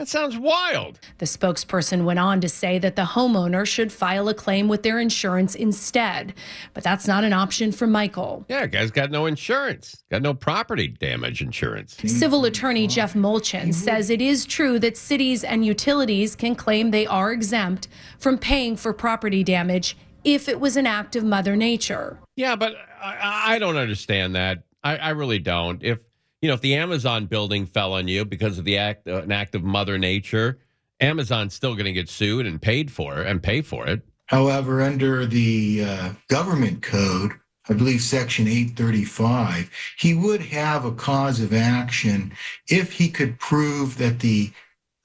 That 0.00 0.08
sounds 0.08 0.38
wild. 0.38 0.98
The 1.18 1.26
spokesperson 1.26 2.06
went 2.06 2.18
on 2.18 2.40
to 2.40 2.48
say 2.48 2.78
that 2.78 2.96
the 2.96 3.02
homeowner 3.02 3.66
should 3.66 3.92
file 3.92 4.30
a 4.30 4.34
claim 4.34 4.66
with 4.66 4.82
their 4.82 4.98
insurance 4.98 5.54
instead. 5.54 6.32
But 6.72 6.82
that's 6.84 7.06
not 7.06 7.22
an 7.22 7.34
option 7.34 7.70
for 7.70 7.86
Michael. 7.86 8.46
Yeah, 8.48 8.66
guy's 8.66 8.90
got 8.90 9.10
no 9.10 9.26
insurance, 9.26 10.02
got 10.10 10.22
no 10.22 10.32
property 10.32 10.88
damage 10.88 11.42
insurance. 11.42 11.98
Civil 12.06 12.46
attorney 12.46 12.86
Jeff 12.86 13.12
Molchin 13.12 13.74
says 13.74 14.08
it 14.08 14.22
is 14.22 14.46
true 14.46 14.78
that 14.78 14.96
cities 14.96 15.44
and 15.44 15.66
utilities 15.66 16.34
can 16.34 16.54
claim 16.54 16.92
they 16.92 17.06
are 17.06 17.30
exempt 17.30 17.86
from 18.18 18.38
paying 18.38 18.76
for 18.76 18.94
property 18.94 19.44
damage 19.44 19.98
if 20.24 20.48
it 20.48 20.60
was 20.60 20.78
an 20.78 20.86
act 20.86 21.14
of 21.14 21.24
Mother 21.24 21.56
Nature. 21.56 22.18
Yeah, 22.36 22.56
but 22.56 22.72
I, 23.02 23.56
I 23.56 23.58
don't 23.58 23.76
understand 23.76 24.34
that. 24.34 24.62
I, 24.82 24.96
I 24.96 25.10
really 25.10 25.40
don't. 25.40 25.82
If 25.82 25.98
you 26.40 26.48
know, 26.48 26.54
if 26.54 26.60
the 26.60 26.74
Amazon 26.74 27.26
building 27.26 27.66
fell 27.66 27.92
on 27.92 28.08
you 28.08 28.24
because 28.24 28.58
of 28.58 28.64
the 28.64 28.78
act, 28.78 29.06
uh, 29.06 29.22
an 29.22 29.32
act 29.32 29.54
of 29.54 29.62
Mother 29.62 29.98
Nature, 29.98 30.58
Amazon's 31.00 31.54
still 31.54 31.74
going 31.74 31.86
to 31.86 31.92
get 31.92 32.08
sued 32.08 32.46
and 32.46 32.60
paid 32.60 32.90
for 32.90 33.22
and 33.22 33.42
pay 33.42 33.62
for 33.62 33.86
it. 33.86 34.02
However, 34.26 34.80
under 34.80 35.26
the 35.26 35.84
uh, 35.84 36.12
government 36.28 36.82
code, 36.82 37.32
I 37.68 37.74
believe 37.74 38.00
section 38.00 38.46
835, 38.48 39.70
he 39.98 40.14
would 40.14 40.40
have 40.40 40.84
a 40.84 40.92
cause 40.92 41.40
of 41.40 41.52
action 41.52 42.32
if 42.68 42.92
he 42.92 43.08
could 43.08 43.38
prove 43.38 43.98
that 43.98 44.20
the 44.20 44.50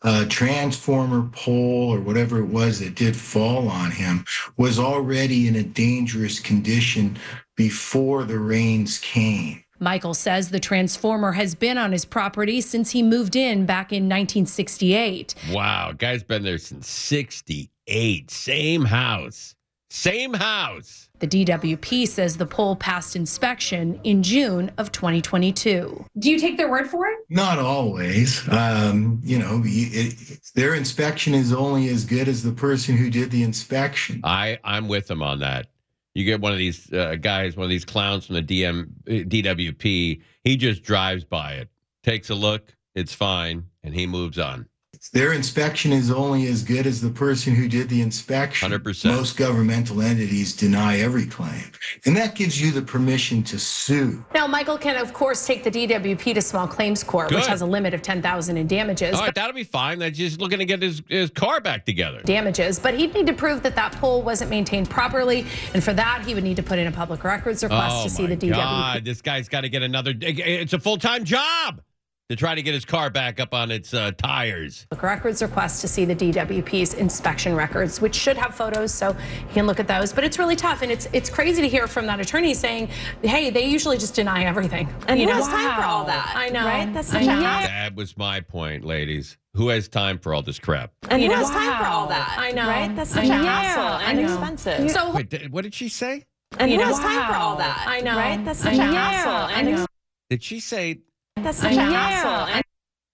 uh, 0.04 0.26
transformer 0.30 1.28
pole 1.32 1.94
or 1.94 2.00
whatever 2.00 2.40
it 2.40 2.46
was 2.46 2.80
that 2.80 2.96
did 2.96 3.16
fall 3.16 3.68
on 3.68 3.92
him 3.92 4.24
was 4.58 4.78
already 4.78 5.48
in 5.48 5.56
a 5.56 5.64
dangerous 5.64 6.40
condition 6.40 7.18
before 7.56 8.24
the 8.24 8.38
rains 8.38 9.00
came. 9.00 9.65
Michael 9.80 10.14
says 10.14 10.50
the 10.50 10.60
transformer 10.60 11.34
has 11.34 11.56
been 11.56 11.78
on 11.78 11.92
his 11.92 12.06
property 12.06 12.62
since 12.62 12.92
he 12.92 13.04
moved 13.04 13.36
in 13.36 13.66
back 13.66 13.92
in 13.92 14.04
1968. 14.04 15.36
Wow, 15.52 15.94
guy's 15.98 16.24
been 16.24 16.44
there 16.44 16.58
since 16.58 16.88
68. 16.88 18.32
Same 18.32 18.86
house. 18.86 19.56
Same 19.90 20.34
house. 20.34 21.10
The 21.20 21.28
DWP 21.28 22.08
says 22.08 22.36
the 22.36 22.46
pole 22.46 22.76
passed 22.76 23.16
inspection 23.16 24.00
in 24.04 24.24
June 24.24 24.72
of 24.78 24.92
2022. 24.92 26.06
Do 26.20 26.30
you 26.30 26.38
take 26.38 26.58
their 26.58 26.70
word 26.70 26.90
for 26.90 27.08
it? 27.08 27.20
Not 27.30 27.60
always. 27.60 28.48
Um, 28.50 29.22
you 29.24 29.40
know, 29.40 29.62
it, 29.64 30.40
their 30.54 30.76
inspection 30.76 31.34
is 31.34 31.54
only 31.54 31.88
as 31.90 32.04
good 32.04 32.28
as 32.28 32.44
the 32.44 32.52
person 32.52 32.98
who 32.98 33.10
did 33.10 33.32
the 33.32 33.44
inspection. 33.44 34.20
I, 34.24 34.60
I'm 34.66 34.90
with 34.90 35.08
them 35.08 35.22
on 35.22 35.40
that. 35.40 35.68
You 36.16 36.24
get 36.24 36.40
one 36.42 36.54
of 36.54 36.58
these 36.58 36.92
uh, 36.94 37.16
guys, 37.16 37.58
one 37.58 37.66
of 37.66 37.70
these 37.70 37.86
clowns 37.86 38.26
from 38.26 38.36
the 38.36 38.42
DM, 38.42 38.88
DWP. 39.06 40.22
He 40.44 40.58
just 40.58 40.82
drives 40.82 41.26
by 41.26 41.54
it, 41.54 41.70
takes 42.04 42.30
a 42.30 42.36
look, 42.36 42.74
it's 42.96 43.14
fine, 43.14 43.66
and 43.84 43.94
he 43.94 44.08
moves 44.08 44.40
on. 44.40 44.68
Their 45.14 45.34
inspection 45.34 45.94
is 45.94 46.12
only 46.12 46.48
as 46.48 46.64
good 46.64 46.86
as 46.86 47.00
the 47.00 47.10
person 47.10 47.56
who 47.56 47.68
did 47.68 47.88
the 47.90 48.02
inspection. 48.02 48.70
100%. 48.70 49.06
Most 49.06 49.38
governmental 49.38 50.02
entities 50.02 50.54
deny 50.54 51.00
every 51.00 51.26
claim. 51.26 51.72
And 52.06 52.18
that 52.18 52.36
gives 52.36 52.60
you 52.60 52.72
the 52.72 52.82
permission 52.82 53.44
to 53.44 53.60
sue. 53.60 54.26
Now, 54.34 54.48
Michael 54.48 54.78
can, 54.78 54.98
of 54.98 55.14
course, 55.14 55.46
take 55.46 55.64
the 55.64 55.72
DWP 55.72 56.34
to 56.34 56.42
small 56.42 56.68
claims 56.68 57.04
court, 57.04 57.32
which 57.32 57.48
has 57.48 57.62
a 57.62 57.66
limit 57.66 57.94
of 57.94 58.02
10000 58.02 58.58
in 58.58 58.68
damages. 58.68 59.16
All 59.16 59.22
right, 59.22 59.34
that'll 59.34 59.54
be 59.54 59.64
fine. 59.64 60.00
That's 60.00 60.18
just 60.18 60.42
looking 60.42 60.60
to 60.60 60.66
get 60.66 60.82
his, 60.82 61.02
his 61.08 61.30
car 61.30 61.62
back 61.62 61.86
together. 61.86 62.22
Damages, 62.24 62.80
but 62.80 62.94
he'd 62.94 63.14
need 63.14 63.28
to 63.28 63.34
prove 63.34 63.64
that 63.64 63.76
that 63.76 63.94
pole 63.94 64.22
wasn't 64.22 64.50
maintained 64.50 64.90
properly, 64.90 65.46
and 65.74 65.84
for 65.84 65.94
that, 65.94 66.24
he 66.26 66.34
would 66.34 66.44
need 66.44 66.58
to 66.58 66.64
put 66.64 66.80
in 66.80 66.88
a 66.88 66.92
public 66.92 67.24
records 67.24 67.64
request 67.64 67.96
oh 67.98 68.04
to 68.04 68.10
see 68.10 68.26
the 68.26 68.36
DWP. 68.36 68.54
God, 68.54 69.06
this 69.06 69.22
guy's 69.22 69.48
got 69.48 69.62
to 69.62 69.70
get 69.70 69.84
another. 69.84 70.14
It's 70.20 70.74
a 70.74 70.80
full 70.80 70.98
time 70.98 71.24
job 71.24 71.82
to 72.30 72.36
try 72.36 72.56
to 72.56 72.62
get 72.64 72.74
his 72.74 72.86
car 72.86 73.12
back 73.12 73.40
up 73.40 73.54
on 73.54 73.70
its 73.70 73.94
uh, 73.94 74.12
tires. 74.18 74.88
Public 74.90 75.04
records 75.04 75.42
request 75.44 75.82
to 75.82 75.88
see 75.88 76.06
the 76.06 76.16
DWP's 76.16 76.96
inspection 76.96 77.54
records, 77.56 78.02
which 78.02 78.16
should 78.16 78.36
have 78.36 78.56
photos, 78.56 78.92
so 78.92 79.14
he 79.48 79.54
can 79.54 79.68
look 79.68 79.80
at 79.80 79.88
those. 79.88 80.12
But 80.12 80.24
it's 80.24 80.40
really 80.40 80.56
tough, 80.56 80.82
and 80.82 80.92
it's 80.92 81.08
it's 81.14 81.30
crazy 81.30 81.62
to 81.62 81.68
hear 81.68 81.86
from 81.88 82.08
that 82.08 82.20
attorney 82.20 82.56
saying, 82.56 82.90
"Hey, 83.22 83.52
they 83.52 83.66
usually 83.66 83.98
just 84.00 84.16
deny 84.16 84.44
everything." 84.46 84.90
And 85.08 85.20
you 85.20 85.28
who 85.28 85.34
know? 85.34 85.38
has 85.46 85.48
time 85.48 85.80
for 85.80 85.86
all 85.88 86.06
that? 86.06 86.34
I 86.36 86.50
know, 86.50 86.66
Right? 86.66 86.92
That's 86.92 87.10
I 87.14 87.20
such 87.20 87.24
a 87.24 87.28
know. 87.28 87.42
That 87.42 87.96
was 87.96 88.18
my 88.18 88.40
point, 88.42 88.84
ladies. 88.84 89.38
Who 89.54 89.70
has 89.70 89.88
time 89.88 90.18
for 90.18 90.34
all 90.34 90.42
this 90.42 90.60
crap? 90.60 90.92
And 91.10 91.22
You 91.22 91.28
who 91.30 91.34
know? 91.36 91.40
has 91.42 91.50
time 91.52 91.78
for 91.80 91.86
all 91.88 92.08
that? 92.08 92.36
I 92.38 92.52
know. 92.52 92.68
Right? 92.68 92.94
That's 92.96 93.16
I 93.16 93.22
such 93.22 93.30
a 93.30 93.34
hassle 93.34 94.08
and 94.10 94.20
expensive. 94.20 94.92
So 94.92 95.12
Wait, 95.14 95.30
th- 95.30 95.50
what 95.50 95.64
did 95.64 95.74
she 95.76 95.88
say? 95.90 96.26
and 96.60 96.70
you 96.72 96.78
who 96.78 96.84
know? 96.84 96.88
has 96.90 97.00
time 97.00 97.28
for 97.32 97.38
all 97.38 97.56
that? 97.58 97.86
I 97.88 98.02
know. 98.02 98.18
Right? 98.18 98.44
That's 98.44 98.62
I 98.66 98.72
such 98.72 98.74
a 98.74 98.78
know. 98.78 98.92
hassle 98.94 99.56
and 99.56 99.72
know. 99.76 99.86
Did 100.30 100.44
she 100.44 100.60
say 100.60 101.00
that's 101.38 101.64
I 101.64 101.70
such 101.70 101.74
a 101.74 101.76
know. 101.78 101.92
hassle 101.92 102.56
and 102.56 102.64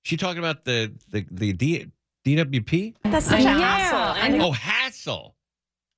she 0.03 0.17
talking 0.17 0.39
about 0.39 0.65
the 0.65 0.93
the 1.09 1.25
the 1.31 1.53
D, 1.53 1.87
DWP? 2.25 2.95
that's 3.03 3.25
such 3.27 3.43
a 3.43 3.47
I 3.49 3.53
know. 3.53 3.59
hassle 3.59 3.97
I 4.23 4.27
and 4.27 4.37
know. 4.37 4.47
Oh, 4.47 4.51
hassle, 4.51 5.35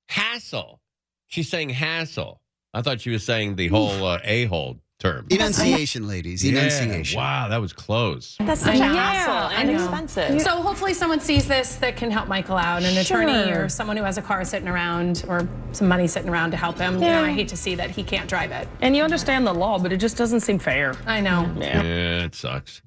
hassle. 0.10 0.80
She's 1.28 1.50
saying 1.50 1.70
hassle. 1.70 2.42
I 2.74 2.82
thought 2.82 3.02
she 3.02 3.10
was 3.12 3.24
saying 3.24 3.56
the 3.56 3.68
whole 3.68 4.06
uh, 4.06 4.20
a 4.24 4.46
hole 4.46 4.80
term. 5.04 5.26
Enunciation, 5.30 6.08
ladies. 6.08 6.44
Yeah, 6.44 6.60
Enunciation. 6.60 7.18
Wow, 7.20 7.50
that 7.50 7.60
was 7.60 7.74
close. 7.74 8.38
that's 8.40 8.64
I 8.64 8.72
such 8.74 8.80
a 8.80 8.86
hassle 8.86 9.58
and 9.58 9.70
expensive. 9.70 10.42
So 10.42 10.62
hopefully 10.62 10.94
someone 10.94 11.20
sees 11.20 11.48
this 11.48 11.76
that 11.76 11.98
can 11.98 12.10
help 12.10 12.28
Michael 12.28 12.58
out, 12.58 12.84
an 12.84 12.98
attorney 12.98 13.52
or 13.52 13.68
someone 13.68 13.98
who 13.98 14.04
has 14.04 14.18
a 14.18 14.22
car 14.22 14.44
sitting 14.46 14.68
around 14.70 15.26
or 15.28 15.48
some 15.74 15.88
money 15.88 16.08
sitting 16.08 16.30
around 16.30 16.52
to 16.52 16.58
help 16.58 16.78
him. 16.78 16.96
You 16.96 17.02
Yeah. 17.08 17.20
know, 17.22 17.28
I 17.28 17.32
hate 17.34 17.50
to 17.50 17.58
see 17.58 17.76
that 17.76 17.92
he 17.92 18.02
can't 18.04 18.30
drive 18.30 18.52
it. 18.52 18.68
And 18.82 18.96
you 18.96 19.04
understand 19.04 19.46
the 19.46 19.54
law, 19.54 19.78
but 19.78 19.92
it 19.92 19.98
just 19.98 20.16
doesn't 20.18 20.40
seem 20.40 20.58
fair. 20.60 20.96
I 21.06 21.20
know. 21.20 21.54
Yeah, 21.60 22.24
it 22.24 22.34
sucks. 22.36 22.82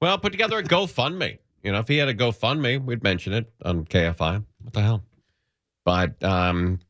Well, 0.00 0.18
put 0.18 0.32
together 0.32 0.58
a 0.58 0.62
GoFundMe. 0.64 1.38
You 1.62 1.72
know, 1.72 1.78
if 1.78 1.88
he 1.88 1.98
had 1.98 2.08
a 2.08 2.14
GoFundMe, 2.14 2.84
we'd 2.84 3.02
mention 3.02 3.32
it 3.32 3.52
on 3.64 3.84
KFI. 3.84 4.42
What 4.62 4.72
the 4.72 4.82
hell? 4.82 5.04
But 5.84 6.22
um 6.24 6.80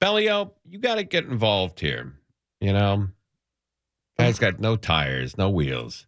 Bellio, 0.00 0.52
you 0.68 0.78
got 0.78 0.96
to 0.96 1.04
get 1.04 1.24
involved 1.24 1.80
here. 1.80 2.12
You 2.60 2.72
know, 2.74 3.08
guy's 4.18 4.38
got 4.38 4.60
no 4.60 4.76
tires, 4.76 5.36
no 5.38 5.48
wheels, 5.50 6.06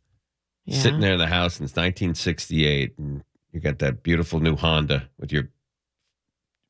Yeah. 0.64 0.78
sitting 0.80 1.00
there 1.00 1.12
in 1.14 1.18
the 1.18 1.26
house 1.26 1.54
since 1.54 1.70
1968, 1.76 2.94
and 2.98 3.22
you 3.52 3.60
got 3.60 3.78
that 3.80 4.02
beautiful 4.02 4.40
new 4.40 4.56
Honda 4.56 5.08
with 5.18 5.32
your, 5.32 5.48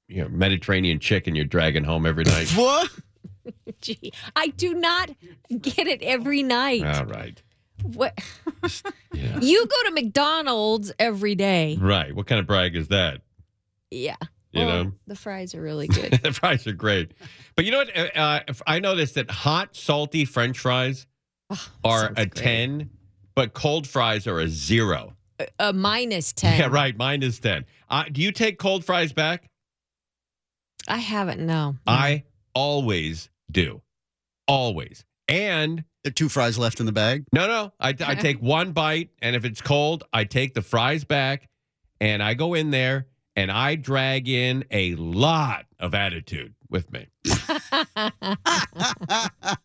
you 0.09 0.23
know, 0.23 0.29
Mediterranean 0.29 0.99
chicken 1.01 1.35
you're 1.35 1.45
dragging 1.45 1.85
home 1.85 2.07
every 2.07 2.25
night. 2.27 2.49
What? 2.51 2.91
Gee, 3.81 4.13
I 4.35 4.49
do 4.49 4.75
not 4.75 5.11
get 5.61 5.87
it 5.87 6.03
every 6.03 6.43
night. 6.43 6.85
All 6.85 7.05
right, 7.07 7.41
What? 7.83 8.19
yeah, 9.13 9.39
You 9.41 9.67
go 9.67 9.77
to 9.89 9.91
McDonald's 9.93 10.93
every 10.99 11.35
day. 11.35 11.77
right. 11.81 12.15
What 12.15 12.27
kind 12.27 12.39
of 12.41 12.47
brag 12.47 12.75
is 12.77 12.89
that? 12.89 13.21
Yeah. 13.91 14.17
You 14.53 14.65
Well, 14.65 14.85
know. 14.85 14.93
the 15.07 15.15
fries 15.17 15.55
are 15.55 15.61
really 15.61 15.87
good. 15.87 16.13
the 16.23 16.33
fries 16.33 16.67
are 16.67 16.73
great. 16.73 17.13
But 17.57 17.67
you 17.67 17.71
know 17.73 17.79
what? 17.79 17.97
Uh, 17.97 18.09
Uh, 18.15 18.41
I 18.67 18.79
noticed 18.81 19.15
that 19.17 19.31
hot, 19.31 19.77
salty 19.77 20.25
French 20.25 20.59
fries 20.59 21.07
Oh, 21.51 21.69
are 21.85 22.09
a 22.17 22.27
great. 22.27 22.35
10, 22.35 22.91
but 23.35 23.55
cold 23.55 23.87
fries 23.87 24.27
are 24.27 24.41
a 24.41 24.49
zero. 24.49 25.15
A 25.59 25.73
minus 25.73 26.33
ten. 26.33 26.59
Yeah, 26.59 26.67
right. 26.69 26.97
10. 26.99 27.65
Uh, 27.91 28.05
do 28.11 28.23
you 28.23 28.33
take 28.33 28.59
cold 28.59 28.85
fries 28.85 29.13
back? 29.13 29.49
I 30.89 30.97
haven't. 30.99 31.45
No. 31.45 31.77
I 31.87 32.25
always 32.55 33.29
do. 33.51 33.83
Always. 34.49 35.05
And 35.29 35.85
There 36.05 36.11
are 36.11 36.15
two 36.15 36.29
fries 36.29 36.57
left 36.59 36.81
in 36.81 36.87
the 36.87 36.93
bag. 36.93 37.25
no, 37.33 37.47
no, 37.47 37.73
I, 37.81 37.89
I 37.91 38.15
take 38.15 38.41
one 38.41 38.73
bite, 38.73 39.11
and 39.21 39.37
if 39.37 39.45
it's 39.45 39.61
cold, 39.61 40.05
I 40.13 40.25
take 40.25 40.55
the 40.55 40.63
fries 40.63 41.05
back, 41.05 41.49
and 42.01 42.23
I 42.23 42.35
go 42.35 42.55
in 42.55 42.71
there, 42.71 43.07
and 43.35 43.51
I 43.51 43.75
drag 43.75 44.29
in 44.29 44.65
a 44.71 44.95
lot 44.95 45.67
of 45.79 45.95
attitude 45.95 46.55
with 46.71 46.91
me. 46.93 47.07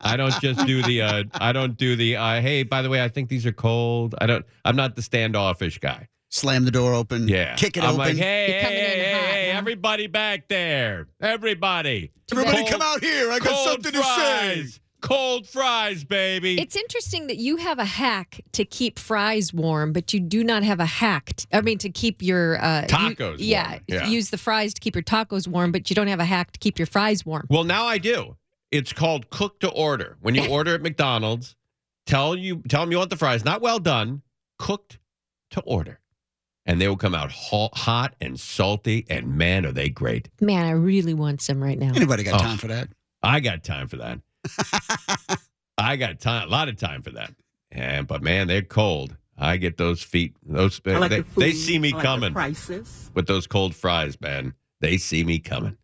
I 0.02 0.16
don't 0.18 0.34
just 0.42 0.66
do 0.66 0.82
the 0.84 1.02
uh 1.02 1.24
I 1.34 1.52
don't 1.52 1.78
do 1.78 1.96
the 1.96 2.16
uh 2.18 2.42
hey, 2.42 2.64
by 2.64 2.82
the 2.82 2.90
way, 2.90 3.04
I 3.04 3.08
think 3.08 3.30
these 3.30 3.46
are 3.46 3.52
cold. 3.52 4.16
I 4.20 4.26
don't 4.26 4.46
I'm 4.66 4.76
not 4.76 4.96
the 4.96 5.02
standoffish 5.02 5.80
guy. 5.80 6.08
Slam 6.30 6.64
the 6.66 6.72
door 6.72 6.94
open. 6.94 7.28
Yeah. 7.28 7.56
Kick 7.56 7.76
it 7.78 7.84
I'm 7.84 7.90
open. 7.96 7.98
like, 8.00 8.16
hey, 8.18 8.48
You're 8.50 8.60
hey, 8.62 8.76
hey, 8.76 9.00
hey, 9.04 9.14
hot, 9.14 9.24
hey, 9.34 9.52
huh? 9.52 9.58
everybody 9.58 10.08
back 10.08 10.48
there. 10.48 11.08
Everybody. 11.20 12.12
Everybody 12.32 12.58
Cold- 12.60 12.70
come 12.70 12.82
out 12.82 13.02
here. 13.04 13.32
I 13.32 13.40
got 13.40 13.50
cold 13.50 13.68
something 13.68 13.92
to 13.92 14.04
say. 14.04 14.66
Fries. 15.02 15.18
Cold 15.18 15.48
fries, 15.48 16.04
baby. 16.04 16.60
It's 16.60 16.76
interesting 16.76 17.28
that 17.28 17.38
you 17.38 17.58
have 17.58 17.80
a 17.80 17.86
hack 17.86 18.42
to 18.54 18.66
keep 18.66 19.00
fries 19.00 19.54
warm, 19.54 19.94
but 19.94 20.14
you 20.14 20.20
do 20.20 20.44
not 20.44 20.64
have 20.64 20.80
a 20.80 20.86
hack. 20.86 21.36
t- 21.36 21.46
I 21.52 21.62
mean, 21.62 21.78
to 21.80 21.90
keep 21.90 22.22
your 22.22 22.62
uh, 22.64 22.82
you- 22.82 22.88
Tacos 22.88 23.36
yeah, 23.40 23.70
warm, 23.72 23.82
yeah. 23.88 24.08
use 24.08 24.30
the 24.30 24.38
fries 24.38 24.74
to 24.74 24.82
keep 24.82 24.96
your 24.96 25.04
tacos 25.04 25.48
warm, 25.48 25.72
but 25.72 25.90
you 25.90 25.96
don't 25.96 26.08
have 26.08 26.20
a 26.20 26.26
hack 26.26 26.52
to 26.52 26.60
keep 26.60 26.80
your 26.80 26.86
fries 26.88 27.26
warm. 27.26 27.48
Well, 27.50 27.64
now 27.64 27.86
I 27.86 27.98
do. 27.98 28.38
It's 28.72 28.94
called 28.94 29.30
cook 29.30 29.60
to 29.62 29.70
order. 29.70 30.18
When 30.22 30.36
you 30.36 30.48
order 30.50 30.76
at 30.76 30.82
McDonald's, 30.82 31.56
tell 32.06 32.36
you 32.36 32.62
tell 32.70 32.82
them 32.82 32.92
you 32.92 32.98
want 32.98 33.10
the 33.10 33.18
fries 33.18 33.44
not 33.44 33.62
well 33.62 33.80
done, 33.80 34.22
cooked 34.58 35.00
to 35.52 35.62
order. 35.62 36.00
And 36.68 36.80
they 36.80 36.88
will 36.88 36.96
come 36.96 37.16
out 37.16 37.32
hot, 37.32 37.76
hot 37.76 38.16
and 38.22 38.40
salty 38.40 39.06
and 39.10 39.36
man 39.36 39.66
are 39.66 39.72
they 39.72 39.90
great. 39.90 40.30
Man, 40.40 40.64
I 40.64 40.72
really 40.72 41.16
want 41.16 41.42
some 41.42 41.62
right 41.62 41.78
now. 41.78 41.92
Anybody 41.96 42.24
got 42.24 42.36
Oh. 42.40 42.44
time 42.46 42.58
for 42.60 42.68
that? 42.68 42.88
I 43.24 43.40
got 43.40 43.64
time 43.64 43.88
for 43.88 43.98
that. 43.98 44.20
I 45.78 45.96
got 45.96 46.20
time, 46.20 46.48
a 46.48 46.52
lot 46.52 46.70
of 46.70 46.78
time 46.78 47.02
for 47.02 47.12
that. 47.12 47.34
And 47.72 48.08
but 48.08 48.22
man, 48.22 48.48
they're 48.48 48.62
cold. 48.62 49.16
I 49.38 49.58
get 49.58 49.78
those 49.78 50.04
feet. 50.04 50.36
Those 50.44 50.80
like 50.86 51.10
they, 51.10 51.22
the 51.22 51.26
they 51.38 51.52
see 51.52 51.80
me 51.80 51.94
like 51.94 52.04
coming 52.04 52.34
with 53.16 53.28
those 53.28 53.48
cold 53.48 53.76
fries, 53.76 54.20
man. 54.22 54.54
They 54.82 54.98
see 54.98 55.24
me 55.24 55.40
coming. 55.40 55.78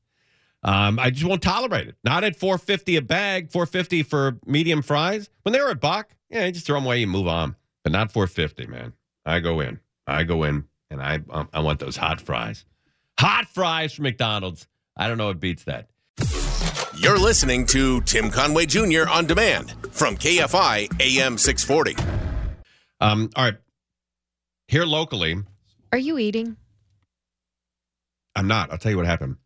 Um, 0.64 1.00
I 1.00 1.12
just 1.12 1.26
won't 1.26 1.42
tolerate 1.42 1.88
it. 1.88 1.96
Not 2.04 2.24
at 2.24 2.36
four 2.36 2.58
fifty 2.58 2.98
a 2.98 3.02
bag, 3.02 3.52
four 3.52 3.66
fifty 3.66 4.04
for 4.04 4.38
medium 4.46 4.82
fries. 4.82 5.30
When 5.44 5.54
they 5.54 5.62
were 5.62 5.70
a 5.70 5.76
buck, 5.76 6.16
yeah, 6.30 6.46
you 6.46 6.52
just 6.52 6.66
throw 6.66 6.76
them 6.76 6.86
away, 6.86 7.04
and 7.04 7.12
move 7.12 7.28
on. 7.28 7.56
But 7.84 7.94
not 7.94 8.12
four 8.12 8.28
fifty, 8.28 8.68
man. 8.68 8.94
I 9.26 9.40
go 9.40 9.60
in, 9.60 9.80
I 10.06 10.24
go 10.24 10.44
in, 10.44 10.66
and 10.90 11.02
I 11.02 11.22
um, 11.30 11.50
I 11.54 11.62
want 11.62 11.80
those 11.80 11.96
hot 11.96 12.20
fries, 12.22 12.66
hot 13.20 13.48
fries 13.48 13.94
from 13.94 14.04
McDonald's. 14.04 14.68
I 14.96 15.08
don't 15.08 15.18
know 15.18 15.28
what 15.28 15.40
beats 15.40 15.64
that. 15.66 15.90
You're 16.98 17.18
listening 17.20 17.66
to 17.68 18.02
Tim 18.02 18.30
Conway 18.32 18.66
Jr. 18.66 19.08
on 19.10 19.26
demand 19.28 19.74
from 19.92 20.16
KFI 20.18 20.90
AM 21.02 21.38
640. 21.38 21.96
Um, 23.00 23.30
all 23.36 23.46
right, 23.46 23.58
here 24.68 24.86
locally, 24.86 25.36
Are 25.92 25.98
you 25.98 26.18
eating? 26.18 26.58
I'm 28.36 28.48
not. 28.48 28.72
I'll 28.72 28.78
tell 28.78 28.92
you 28.92 28.98
what 28.98 29.06
happened. 29.06 29.38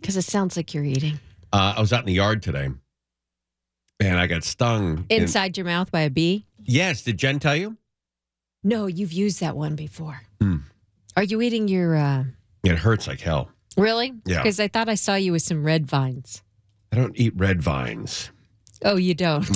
Because 0.00 0.16
it 0.16 0.22
sounds 0.22 0.56
like 0.56 0.74
you're 0.74 0.84
eating. 0.84 1.18
Uh, 1.52 1.74
I 1.76 1.80
was 1.80 1.92
out 1.92 2.00
in 2.00 2.06
the 2.06 2.12
yard 2.12 2.42
today, 2.42 2.68
and 4.00 4.18
I 4.18 4.26
got 4.26 4.44
stung 4.44 5.06
in- 5.08 5.22
Inside 5.22 5.56
your 5.56 5.66
mouth 5.66 5.90
by 5.90 6.00
a 6.02 6.10
bee? 6.10 6.46
yes, 6.64 7.02
did 7.02 7.18
Jen 7.18 7.38
tell 7.40 7.56
you? 7.56 7.76
No, 8.64 8.86
you've 8.86 9.12
used 9.12 9.40
that 9.40 9.56
one 9.56 9.76
before. 9.76 10.20
Hmm. 10.40 10.56
Are 11.16 11.22
you 11.22 11.40
eating 11.40 11.68
your. 11.68 11.96
Uh, 11.96 12.24
It 12.64 12.78
hurts 12.78 13.06
like 13.06 13.20
hell. 13.20 13.50
really? 13.76 14.12
Yeah. 14.24 14.38
Because 14.42 14.58
I 14.60 14.68
thought 14.68 14.88
I 14.88 14.96
saw 14.96 15.14
you 15.14 15.32
with 15.32 15.42
some 15.42 15.62
red 15.64 15.86
vines. 15.86 16.42
I 16.96 16.98
don't 16.98 17.18
eat 17.20 17.34
red 17.36 17.60
vines. 17.60 18.30
Oh, 18.82 18.96
you 18.96 19.12
don't? 19.12 19.46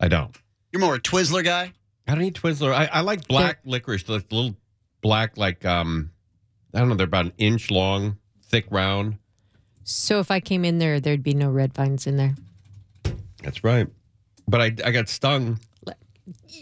I 0.00 0.08
don't. 0.08 0.36
You're 0.72 0.80
more 0.80 0.96
a 0.96 1.00
Twizzler 1.00 1.44
guy? 1.44 1.72
I 2.08 2.16
don't 2.16 2.24
eat 2.24 2.34
Twizzler. 2.34 2.74
I, 2.74 2.86
I 2.86 3.00
like 3.02 3.28
black 3.28 3.60
licorice, 3.64 4.02
the 4.02 4.14
little 4.14 4.56
black, 5.00 5.36
like 5.36 5.64
um, 5.64 6.10
I 6.74 6.80
don't 6.80 6.88
know. 6.88 6.96
They're 6.96 7.06
about 7.06 7.26
an 7.26 7.32
inch 7.38 7.70
long, 7.70 8.18
thick, 8.46 8.66
round. 8.70 9.18
So 9.84 10.18
if 10.18 10.32
I 10.32 10.40
came 10.40 10.64
in 10.64 10.78
there, 10.78 10.98
there'd 10.98 11.22
be 11.22 11.32
no 11.32 11.48
red 11.48 11.74
vines 11.74 12.08
in 12.08 12.16
there. 12.16 12.34
That's 13.44 13.62
right. 13.62 13.86
But 14.48 14.60
I, 14.60 14.64
I 14.84 14.90
got 14.90 15.08
stung 15.08 15.60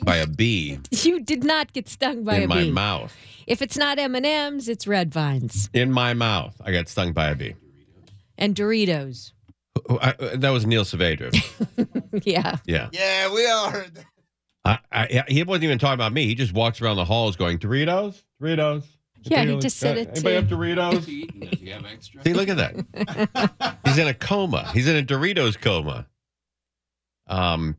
by 0.02 0.16
a 0.16 0.26
bee 0.26 0.78
You 0.90 1.20
did 1.20 1.42
not 1.42 1.72
get 1.72 1.88
stung 1.88 2.22
by 2.22 2.36
in 2.36 2.42
a 2.42 2.54
bee. 2.54 2.68
In 2.68 2.74
my 2.74 2.98
mouth. 2.98 3.16
If 3.46 3.62
it's 3.62 3.78
not 3.78 3.98
M 3.98 4.14
and 4.14 4.26
M's, 4.26 4.68
it's 4.68 4.86
red 4.86 5.10
vines 5.10 5.70
In 5.72 5.90
my 5.90 6.12
mouth, 6.12 6.54
I 6.62 6.70
got 6.72 6.88
stung 6.90 7.12
by 7.14 7.30
a 7.30 7.34
bee. 7.34 7.54
and 8.36 8.54
Doritos. 8.54 9.32
Oh, 9.88 9.98
I, 10.00 10.10
uh, 10.10 10.36
that 10.36 10.50
was 10.50 10.66
Neil 10.66 10.84
Saavedra. 10.84 11.32
yeah. 12.24 12.56
Yeah. 12.66 12.88
Yeah, 12.92 13.32
we 13.32 13.46
all 13.48 13.70
heard 13.70 13.94
that. 13.94 14.06
I, 14.64 14.78
I, 14.92 15.24
he 15.28 15.42
wasn't 15.42 15.64
even 15.64 15.78
talking 15.78 15.94
about 15.94 16.12
me. 16.12 16.26
He 16.26 16.34
just 16.34 16.52
walks 16.52 16.80
around 16.80 16.96
the 16.96 17.04
halls 17.04 17.36
going, 17.36 17.58
Doritos? 17.58 18.22
Doritos? 18.42 18.84
Yeah, 19.22 19.44
he 19.44 19.52
Doritos? 19.52 19.62
just 19.62 19.76
said 19.78 19.98
it 19.98 20.08
Anybody 20.08 20.22
too. 20.22 20.28
have 20.28 20.44
Doritos? 20.46 22.24
See, 22.24 22.32
look 22.34 22.48
at 22.48 22.56
that. 22.56 23.78
He's 23.84 23.98
in 23.98 24.08
a 24.08 24.14
coma. 24.14 24.70
He's 24.72 24.88
in 24.88 24.96
a 24.96 25.02
Doritos 25.02 25.60
coma. 25.60 26.06
Um, 27.26 27.76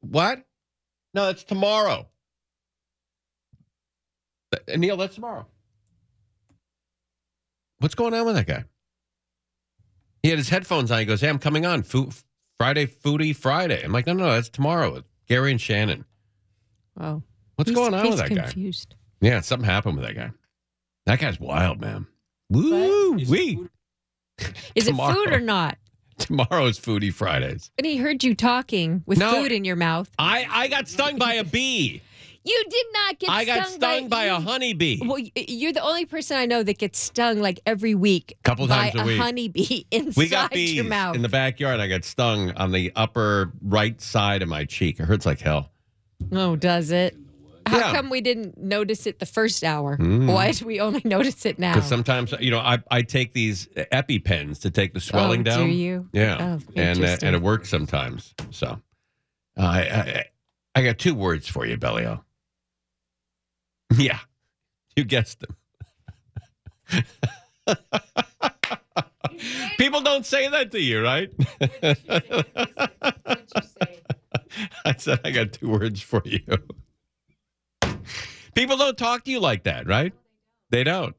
what? 0.00 0.44
No, 1.14 1.26
that's 1.26 1.44
tomorrow. 1.44 2.06
Neil, 4.76 4.96
that's 4.96 5.14
tomorrow. 5.14 5.46
What's 7.80 7.94
going 7.94 8.12
on 8.14 8.26
with 8.26 8.34
that 8.34 8.46
guy? 8.46 8.64
He 10.28 10.30
had 10.30 10.38
his 10.38 10.50
headphones 10.50 10.90
on. 10.90 10.98
He 10.98 11.06
goes, 11.06 11.22
"Hey, 11.22 11.30
I'm 11.30 11.38
coming 11.38 11.64
on 11.64 11.82
Fo- 11.82 12.10
Friday, 12.58 12.84
Foodie 12.84 13.34
Friday." 13.34 13.82
I'm 13.82 13.92
like, 13.92 14.06
"No, 14.06 14.12
no, 14.12 14.26
no, 14.26 14.32
that's 14.34 14.50
tomorrow." 14.50 14.92
with 14.92 15.04
Gary 15.26 15.50
and 15.52 15.58
Shannon. 15.58 16.04
Wow. 16.98 17.22
What's 17.56 17.70
He's- 17.70 17.74
going 17.74 17.94
on 17.94 18.04
he's 18.04 18.10
with 18.16 18.28
that 18.28 18.34
guy? 18.34 18.42
confused. 18.42 18.94
Yeah, 19.22 19.40
something 19.40 19.64
happened 19.64 19.96
with 19.96 20.04
that 20.04 20.14
guy. 20.14 20.30
That 21.06 21.18
guy's 21.18 21.40
wild, 21.40 21.80
man. 21.80 22.06
Woo 22.50 23.12
wee. 23.14 23.58
Is 24.74 24.84
Tomorrow. 24.84 25.12
it 25.12 25.14
food 25.14 25.32
or 25.32 25.40
not? 25.40 25.78
Tomorrow's 26.18 26.78
Foodie 26.78 27.10
Fridays. 27.14 27.70
And 27.78 27.86
he 27.86 27.96
heard 27.96 28.22
you 28.22 28.34
talking 28.34 29.04
with 29.06 29.16
No. 29.16 29.30
food 29.32 29.50
in 29.50 29.64
your 29.64 29.76
mouth. 29.76 30.10
I, 30.18 30.46
I 30.50 30.68
got 30.68 30.88
stung 30.88 31.16
by 31.16 31.32
a 31.34 31.44
bee. 31.44 32.02
You 32.48 32.64
did 32.70 32.86
not 32.94 33.18
get 33.18 33.30
I 33.30 33.44
got 33.44 33.66
stung, 33.66 33.76
stung 33.80 34.08
by, 34.08 34.24
a 34.24 34.40
honeybee. 34.40 35.00
Well, 35.04 35.18
you're 35.36 35.72
the 35.72 35.82
only 35.82 36.06
person 36.06 36.36
I 36.38 36.46
know 36.46 36.62
that 36.62 36.78
gets 36.78 36.98
stung 36.98 37.40
like 37.40 37.60
every 37.66 37.94
week 37.94 38.36
Couple 38.42 38.66
by 38.66 38.90
times 38.90 39.02
a 39.02 39.04
week. 39.04 39.20
honeybee 39.20 39.84
inside 39.90 40.16
we 40.16 40.28
got 40.28 40.50
bees 40.52 40.74
your 40.74 40.84
mouth. 40.86 41.14
in 41.14 41.22
the 41.22 41.28
backyard. 41.28 41.78
I 41.80 41.88
got 41.88 42.04
stung 42.04 42.52
on 42.52 42.72
the 42.72 42.90
upper 42.96 43.52
right 43.62 44.00
side 44.00 44.42
of 44.42 44.48
my 44.48 44.64
cheek. 44.64 44.98
It 44.98 45.04
hurts 45.04 45.26
like 45.26 45.40
hell. 45.40 45.70
oh, 46.32 46.56
does 46.56 46.90
it? 46.90 47.14
How 47.66 47.78
Yeah. 47.80 47.92
come 47.92 48.08
we 48.08 48.22
didn't 48.22 48.56
notice 48.56 49.06
it 49.06 49.18
the 49.18 49.26
first 49.26 49.62
hour? 49.62 49.98
Mm. 49.98 50.32
Why 50.32 50.52
do 50.52 50.64
we 50.64 50.80
only 50.80 51.02
notice 51.04 51.44
it 51.44 51.58
now? 51.58 51.74
Because 51.74 51.88
sometimes, 51.88 52.32
you 52.40 52.50
know, 52.50 52.60
I, 52.60 52.78
I 52.90 53.02
take 53.02 53.34
these 53.34 53.66
EpiPens 53.92 54.60
to 54.62 54.70
take 54.70 54.94
the 54.94 55.00
swelling 55.00 55.46
Oh, 55.46 55.58
do 55.58 55.66
you? 55.66 56.08
Yeah, 56.14 56.56
Oh, 56.58 56.72
and 56.76 57.04
uh, 57.04 57.16
and 57.22 57.36
it 57.36 57.42
works 57.42 57.68
sometimes. 57.68 58.32
So, 58.50 58.68
uh, 58.68 59.60
I, 59.60 59.80
I 59.80 60.24
I 60.76 60.82
got 60.82 60.96
two 60.98 61.14
words 61.14 61.46
for 61.46 61.66
you, 61.66 61.76
Bellio. 61.76 62.24
Yeah, 63.96 64.18
you 64.96 65.04
guessed 65.04 65.40
them. 65.40 65.56
People 69.78 70.02
don't 70.02 70.26
say 70.26 70.48
that 70.48 70.70
to 70.72 70.80
you, 70.80 71.02
right? 71.02 71.30
I 74.84 74.94
said 74.96 75.20
I 75.24 75.30
got 75.30 75.52
two 75.52 75.70
words 75.70 76.02
for 76.02 76.22
you. 76.24 76.40
People 78.54 78.76
don't 78.76 78.98
talk 78.98 79.24
to 79.24 79.30
you 79.30 79.40
like 79.40 79.64
that, 79.64 79.86
right? 79.86 80.12
They 80.70 80.84
don't. 80.84 81.16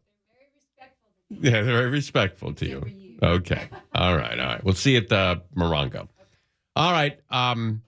Yeah, 1.30 1.52
they're 1.52 1.64
very 1.64 1.90
respectful 1.90 2.54
to 2.54 2.68
you. 2.68 3.18
Okay. 3.22 3.70
All 3.94 4.16
right. 4.16 4.40
All 4.40 4.46
right. 4.46 4.64
We'll 4.64 4.74
see 4.74 4.98
at 4.98 5.10
the 5.10 5.42
Morongo. 5.56 6.08
All 6.76 6.92
right. 6.92 7.20
Um, 7.30 7.82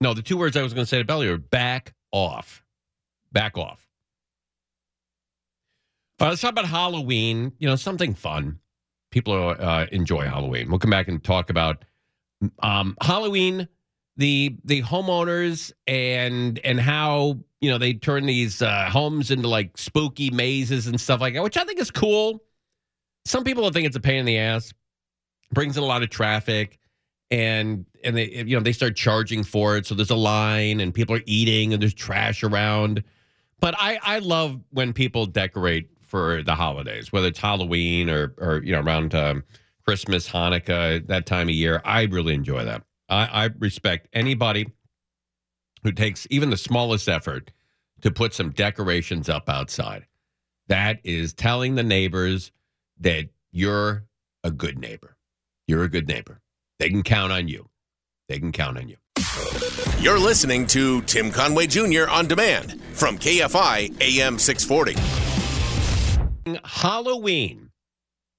no, 0.00 0.14
the 0.14 0.22
two 0.22 0.36
words 0.36 0.56
I 0.56 0.62
was 0.62 0.74
going 0.74 0.84
to 0.84 0.88
say 0.88 0.98
to 0.98 1.04
Belly 1.04 1.28
are 1.28 1.38
back 1.38 1.94
off. 2.12 2.64
Back 3.32 3.58
off. 3.58 3.87
Let's 6.20 6.40
talk 6.40 6.50
about 6.50 6.66
Halloween. 6.66 7.52
You 7.58 7.68
know, 7.68 7.76
something 7.76 8.14
fun. 8.14 8.58
People 9.10 9.56
uh, 9.58 9.86
enjoy 9.92 10.22
Halloween. 10.22 10.68
We'll 10.68 10.78
come 10.78 10.90
back 10.90 11.08
and 11.08 11.22
talk 11.22 11.48
about 11.48 11.84
um, 12.60 12.96
Halloween, 13.00 13.68
the 14.16 14.56
the 14.64 14.82
homeowners, 14.82 15.72
and 15.86 16.58
and 16.64 16.80
how 16.80 17.38
you 17.60 17.70
know 17.70 17.78
they 17.78 17.94
turn 17.94 18.26
these 18.26 18.60
uh, 18.62 18.88
homes 18.90 19.30
into 19.30 19.48
like 19.48 19.78
spooky 19.78 20.30
mazes 20.30 20.86
and 20.86 21.00
stuff 21.00 21.20
like 21.20 21.34
that, 21.34 21.42
which 21.42 21.56
I 21.56 21.64
think 21.64 21.78
is 21.78 21.90
cool. 21.90 22.42
Some 23.24 23.44
people 23.44 23.70
think 23.70 23.86
it's 23.86 23.96
a 23.96 24.00
pain 24.00 24.18
in 24.18 24.26
the 24.26 24.38
ass. 24.38 24.72
Brings 25.52 25.76
in 25.76 25.82
a 25.82 25.86
lot 25.86 26.02
of 26.02 26.10
traffic, 26.10 26.78
and 27.30 27.86
and 28.04 28.16
they 28.16 28.28
you 28.28 28.56
know 28.56 28.62
they 28.62 28.72
start 28.72 28.96
charging 28.96 29.44
for 29.44 29.76
it. 29.76 29.86
So 29.86 29.94
there's 29.94 30.10
a 30.10 30.16
line, 30.16 30.80
and 30.80 30.92
people 30.92 31.16
are 31.16 31.22
eating, 31.26 31.72
and 31.72 31.80
there's 31.80 31.94
trash 31.94 32.42
around. 32.42 33.04
But 33.60 33.74
I 33.78 33.98
I 34.02 34.18
love 34.18 34.60
when 34.70 34.92
people 34.92 35.24
decorate 35.24 35.88
for 36.08 36.42
the 36.42 36.54
holidays, 36.54 37.12
whether 37.12 37.28
it's 37.28 37.38
Halloween 37.38 38.10
or 38.10 38.34
or 38.38 38.62
you 38.64 38.72
know 38.72 38.80
around 38.80 39.14
um, 39.14 39.44
Christmas, 39.84 40.28
Hanukkah, 40.28 41.06
that 41.06 41.26
time 41.26 41.48
of 41.48 41.54
year. 41.54 41.80
I 41.84 42.02
really 42.04 42.34
enjoy 42.34 42.64
that. 42.64 42.82
I, 43.08 43.44
I 43.44 43.50
respect 43.58 44.08
anybody 44.12 44.66
who 45.82 45.92
takes 45.92 46.26
even 46.30 46.50
the 46.50 46.56
smallest 46.56 47.08
effort 47.08 47.50
to 48.02 48.10
put 48.10 48.34
some 48.34 48.50
decorations 48.50 49.28
up 49.28 49.48
outside. 49.48 50.06
That 50.68 51.00
is 51.04 51.32
telling 51.32 51.74
the 51.74 51.82
neighbors 51.82 52.52
that 53.00 53.28
you're 53.52 54.04
a 54.44 54.50
good 54.50 54.78
neighbor. 54.78 55.16
You're 55.66 55.84
a 55.84 55.88
good 55.88 56.08
neighbor. 56.08 56.40
They 56.78 56.90
can 56.90 57.02
count 57.02 57.32
on 57.32 57.48
you. 57.48 57.68
They 58.28 58.38
can 58.38 58.52
count 58.52 58.78
on 58.78 58.88
you. 58.88 58.96
You're 60.00 60.18
listening 60.18 60.66
to 60.68 61.02
Tim 61.02 61.30
Conway 61.30 61.66
Jr. 61.66 62.08
on 62.08 62.26
demand 62.28 62.80
from 62.92 63.18
KFI 63.18 64.00
AM 64.00 64.38
640. 64.38 65.27
Halloween. 66.64 67.70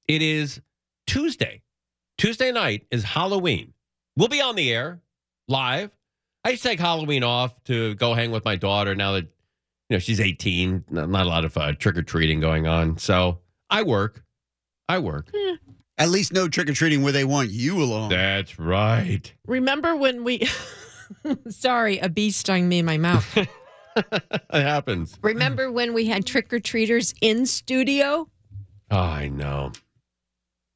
It 0.07 0.21
is 0.21 0.61
Tuesday. 1.07 1.61
Tuesday 2.17 2.51
night 2.51 2.85
is 2.91 3.03
Halloween. 3.03 3.73
We'll 4.15 4.27
be 4.27 4.41
on 4.41 4.55
the 4.55 4.71
air 4.73 4.99
live. 5.47 5.91
I 6.43 6.49
used 6.49 6.63
to 6.63 6.69
take 6.69 6.79
Halloween 6.79 7.23
off 7.23 7.61
to 7.65 7.95
go 7.95 8.13
hang 8.13 8.31
with 8.31 8.45
my 8.45 8.55
daughter 8.55 8.95
now 8.95 9.13
that 9.13 9.25
you 9.25 9.95
know 9.95 9.99
she's 9.99 10.19
18. 10.19 10.85
Not 10.89 11.09
not 11.09 11.25
a 11.25 11.29
lot 11.29 11.45
of 11.45 11.55
uh, 11.57 11.73
trick 11.73 11.97
or 11.97 12.01
treating 12.01 12.39
going 12.39 12.67
on. 12.67 12.97
So 12.97 13.39
I 13.69 13.83
work. 13.83 14.23
I 14.87 14.99
work. 14.99 15.31
At 15.97 16.09
least 16.09 16.33
no 16.33 16.47
trick 16.47 16.69
or 16.69 16.73
treating 16.73 17.03
where 17.03 17.11
they 17.11 17.25
want 17.25 17.51
you 17.51 17.83
along. 17.83 18.09
That's 18.09 18.57
right. 18.57 19.31
Remember 19.45 19.95
when 19.95 20.23
we? 20.23 20.47
Sorry, 21.49 21.99
a 21.99 22.09
bee 22.09 22.31
stung 22.31 22.67
me 22.67 22.79
in 22.79 22.85
my 22.85 22.97
mouth. 22.97 23.37
it 24.11 24.41
happens. 24.51 25.17
Remember 25.21 25.71
when 25.71 25.93
we 25.93 26.05
had 26.05 26.25
trick 26.25 26.51
or 26.53 26.59
treaters 26.59 27.13
in 27.21 27.45
studio? 27.45 28.27
Oh, 28.91 28.97
I 28.97 29.29
know. 29.29 29.71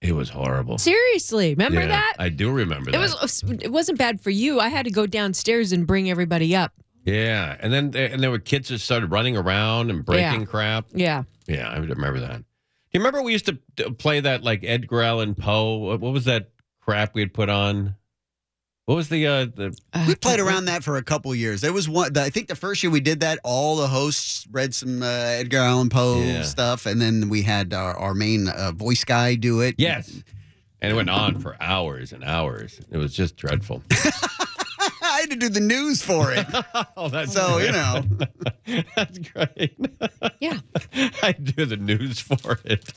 It 0.02 0.12
was 0.14 0.30
horrible. 0.30 0.78
Seriously, 0.78 1.52
remember 1.52 1.80
Yeah, 1.80 1.88
that? 1.88 2.16
I 2.20 2.30
do 2.30 2.52
remember 2.52 2.92
that. 2.92 2.98
It 2.98 3.00
was. 3.00 3.44
It 3.62 3.72
wasn't 3.72 3.98
bad 3.98 4.20
for 4.20 4.32
you. 4.32 4.60
I 4.60 4.68
had 4.68 4.86
to 4.86 4.92
go 4.92 5.06
downstairs 5.08 5.72
and 5.72 5.88
bring 5.88 6.10
everybody 6.10 6.54
up 6.56 6.74
Yeah, 7.06 7.56
and 7.62 7.72
then 7.72 7.96
and 7.96 8.22
there 8.22 8.30
were 8.30 8.40
kids 8.40 8.68
that 8.70 8.80
started 8.80 9.12
running 9.12 9.38
around 9.38 9.90
and 9.90 10.04
breaking 10.04 10.42
Yeah. 10.42 10.46
crap. 10.46 10.86
Yeah. 10.94 11.24
Yeah, 11.48 11.70
I 11.70 11.78
remember 11.78 12.20
that. 12.20 12.38
Do 12.40 12.44
you 12.92 13.00
remember 13.00 13.22
we 13.24 13.32
used 13.32 13.46
to 13.78 13.92
play 13.92 14.20
that 14.20 14.44
like 14.44 14.64
Edgar 14.66 15.02
Allan 15.02 15.36
Poe? 15.36 15.78
What 15.78 16.00
what 16.02 16.12
was 16.14 16.26
that 16.26 16.50
crap 16.82 17.16
we 17.16 17.22
had 17.22 17.34
put 17.34 17.48
on? 17.50 17.96
What 18.86 18.96
was 18.96 19.08
the 19.08 19.26
uh 19.28 19.46
the 19.46 19.78
We 20.08 20.16
played 20.16 20.42
around 20.42 20.66
that 20.66 20.84
for 20.84 20.98
a 20.98 21.04
couple 21.04 21.34
years. 21.34 21.62
There 21.62 21.72
was 21.72 21.88
one. 21.88 22.18
I 22.18 22.30
think 22.30 22.50
the 22.50 22.56
first 22.56 22.84
year 22.84 22.92
we 22.92 23.00
did 23.00 23.22
that, 23.22 23.40
all 23.44 23.78
the 23.78 23.88
hosts 23.88 24.46
read 24.52 24.76
some 24.76 25.02
uh, 25.02 25.06
Edgar 25.06 25.60
Allan 25.60 25.90
Poe 25.90 26.22
Yeah. 26.22 26.42
stuff, 26.44 26.86
and 26.86 27.02
then 27.02 27.30
we 27.30 27.44
had 27.44 27.74
our, 27.74 27.96
our 27.96 28.14
main 28.14 28.50
uh, 28.50 28.74
voice 28.74 29.06
guy 29.06 29.36
do 29.36 29.62
it. 29.62 29.76
Yes. 29.78 30.22
And 30.82 30.92
it 30.92 30.96
went 30.96 31.10
on 31.10 31.40
for 31.40 31.56
hours 31.62 32.12
and 32.12 32.26
hours. 32.26 32.82
It 32.92 32.98
was 32.98 33.14
just 33.14 33.38
dreadful. 33.38 33.82
I 33.92 35.20
had 35.22 35.30
to 35.30 35.38
do 35.38 35.48
the 35.48 35.62
news 35.62 36.02
for 36.02 36.34
it. 36.34 36.46
oh, 36.98 37.08
that's 37.08 37.32
so 37.32 37.60
you 37.60 37.72
know. 37.72 38.02
That's 38.96 39.18
great. 39.20 39.78
Yeah. 40.42 40.60
I 41.22 41.32
do 41.34 41.66
the 41.66 41.78
news 41.78 42.20
for 42.20 42.60
it. 42.66 42.92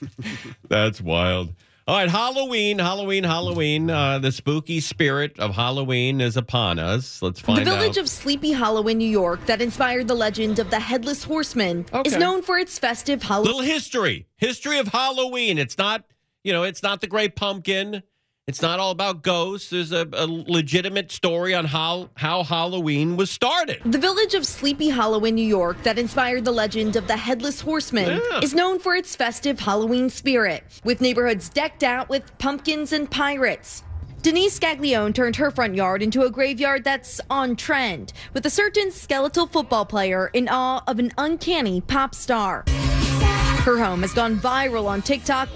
That's 0.68 1.00
wild. 1.00 1.54
All 1.88 1.96
right, 1.96 2.10
Halloween, 2.10 2.80
Halloween, 2.80 3.22
Halloween. 3.22 3.88
Uh, 3.90 4.18
the 4.18 4.32
spooky 4.32 4.80
spirit 4.80 5.38
of 5.38 5.54
Halloween 5.54 6.20
is 6.20 6.36
upon 6.36 6.80
us. 6.80 7.22
Let's 7.22 7.38
find 7.38 7.60
The 7.60 7.64
village 7.70 7.90
out. 7.96 7.98
of 7.98 8.08
Sleepy 8.10 8.50
Hollow 8.50 8.88
in 8.88 8.98
New 8.98 9.08
York 9.08 9.46
that 9.46 9.62
inspired 9.62 10.08
the 10.08 10.14
legend 10.16 10.58
of 10.58 10.68
the 10.70 10.80
Headless 10.80 11.22
Horseman 11.22 11.86
is 12.04 12.16
known 12.16 12.42
for 12.42 12.58
its 12.58 12.76
festive 12.76 13.22
Halloween. 13.22 13.46
little 13.54 13.60
history 13.72 14.26
history 14.36 14.78
of 14.78 14.88
halloween 14.88 15.58
it's 15.58 15.78
not 15.78 16.04
you 16.42 16.52
know 16.52 16.64
it's 16.64 16.82
not 16.82 17.00
the 17.00 17.06
great 17.06 17.36
pumpkin 17.36 18.02
it's 18.46 18.62
not 18.62 18.78
all 18.78 18.92
about 18.92 19.22
ghosts 19.22 19.70
there's 19.70 19.90
a, 19.90 20.06
a 20.12 20.26
legitimate 20.26 21.10
story 21.10 21.52
on 21.52 21.64
how 21.64 22.08
how 22.14 22.44
halloween 22.44 23.16
was 23.16 23.28
started 23.30 23.80
The 23.84 23.98
village 23.98 24.34
of 24.34 24.46
Sleepy 24.46 24.88
Hollow 24.88 25.24
in 25.24 25.34
New 25.34 25.46
York 25.46 25.82
that 25.82 25.98
inspired 25.98 26.44
the 26.44 26.52
legend 26.52 26.94
of 26.94 27.08
the 27.08 27.16
Headless 27.16 27.60
Horseman 27.60 28.20
Yeah. 28.30 28.40
is 28.40 28.54
known 28.54 28.78
for 28.78 28.94
its 28.94 29.16
festive 29.16 29.58
Halloween 29.58 30.08
spirit, 30.10 30.62
with 30.84 31.00
neighborhoods 31.00 31.48
decked 31.48 31.82
out 31.82 32.08
with 32.08 32.22
pumpkins 32.38 32.92
and 32.92 33.10
pirates. 33.10 33.82
Denise 34.22 34.58
Scaglione 34.58 35.14
turned 35.14 35.36
her 35.36 35.50
front 35.50 35.74
yard 35.74 36.02
into 36.02 36.22
a 36.22 36.30
graveyard 36.30 36.84
that's 36.84 37.20
on 37.30 37.56
trend, 37.56 38.12
with 38.32 38.46
a 38.46 38.50
certain 38.50 38.90
skeletal 38.92 39.46
football 39.46 39.84
player 39.86 40.28
in 40.32 40.48
awe 40.48 40.82
of 40.86 40.98
an 40.98 41.10
uncanny 41.18 41.80
pop 41.80 42.14
star. 42.14 42.64
Her 43.64 43.78
home 43.82 44.02
has 44.02 44.12
gone 44.12 44.36
viral 44.38 44.86
on 44.86 45.02
TikTok. 45.02 45.48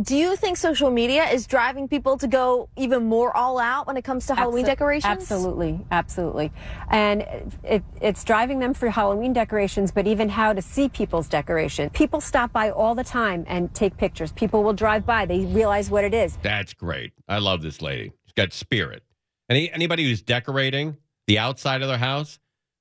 Do 0.00 0.16
you 0.16 0.36
think 0.36 0.56
social 0.56 0.90
media 0.90 1.24
is 1.24 1.46
driving 1.46 1.88
people 1.88 2.16
to 2.18 2.28
go 2.28 2.68
even 2.76 3.06
more 3.06 3.36
all 3.36 3.58
out 3.58 3.88
when 3.88 3.96
it 3.96 4.02
comes 4.04 4.26
to 4.26 4.34
Halloween 4.36 4.64
Abso- 4.64 4.68
decorations? 4.68 5.10
Absolutely, 5.10 5.80
absolutely. 5.90 6.52
And 6.88 7.22
it, 7.64 7.82
it's 8.00 8.22
driving 8.22 8.60
them 8.60 8.74
for 8.74 8.90
Halloween 8.90 9.32
decorations, 9.32 9.90
but 9.90 10.06
even 10.06 10.28
how 10.28 10.52
to 10.52 10.62
see 10.62 10.88
people's 10.88 11.26
decoration. 11.28 11.90
People 11.90 12.20
stop 12.20 12.52
by 12.52 12.70
all 12.70 12.94
the 12.94 13.02
time 13.02 13.44
and 13.48 13.74
take 13.74 13.96
pictures. 13.96 14.30
People 14.32 14.62
will 14.62 14.72
drive 14.72 15.04
by, 15.04 15.26
they 15.26 15.40
realize 15.46 15.90
what 15.90 16.04
it 16.04 16.14
is. 16.14 16.38
that's 16.42 16.74
great 16.74 17.12
i 17.28 17.38
love 17.38 17.62
this 17.62 17.82
lady 17.82 18.12
she's 18.24 18.32
got 18.34 18.52
spirit 18.52 19.02
Any, 19.50 19.70
anybody 19.72 20.04
who's 20.04 20.22
decorating 20.22 20.96
the 21.26 21.38
outside 21.38 21.82
of 21.82 21.88
their 21.88 21.98
house 21.98 22.38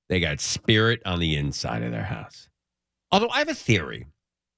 they 0.09 0.19
got 0.19 0.39
spirit 0.39 1.01
on 1.05 1.19
the 1.19 1.35
inside 1.35 1.81
of 1.83 1.91
their 1.91 2.03
house 2.03 2.47
although 3.11 3.29
i 3.29 3.39
have 3.39 3.49
a 3.49 3.53
theory 3.53 4.05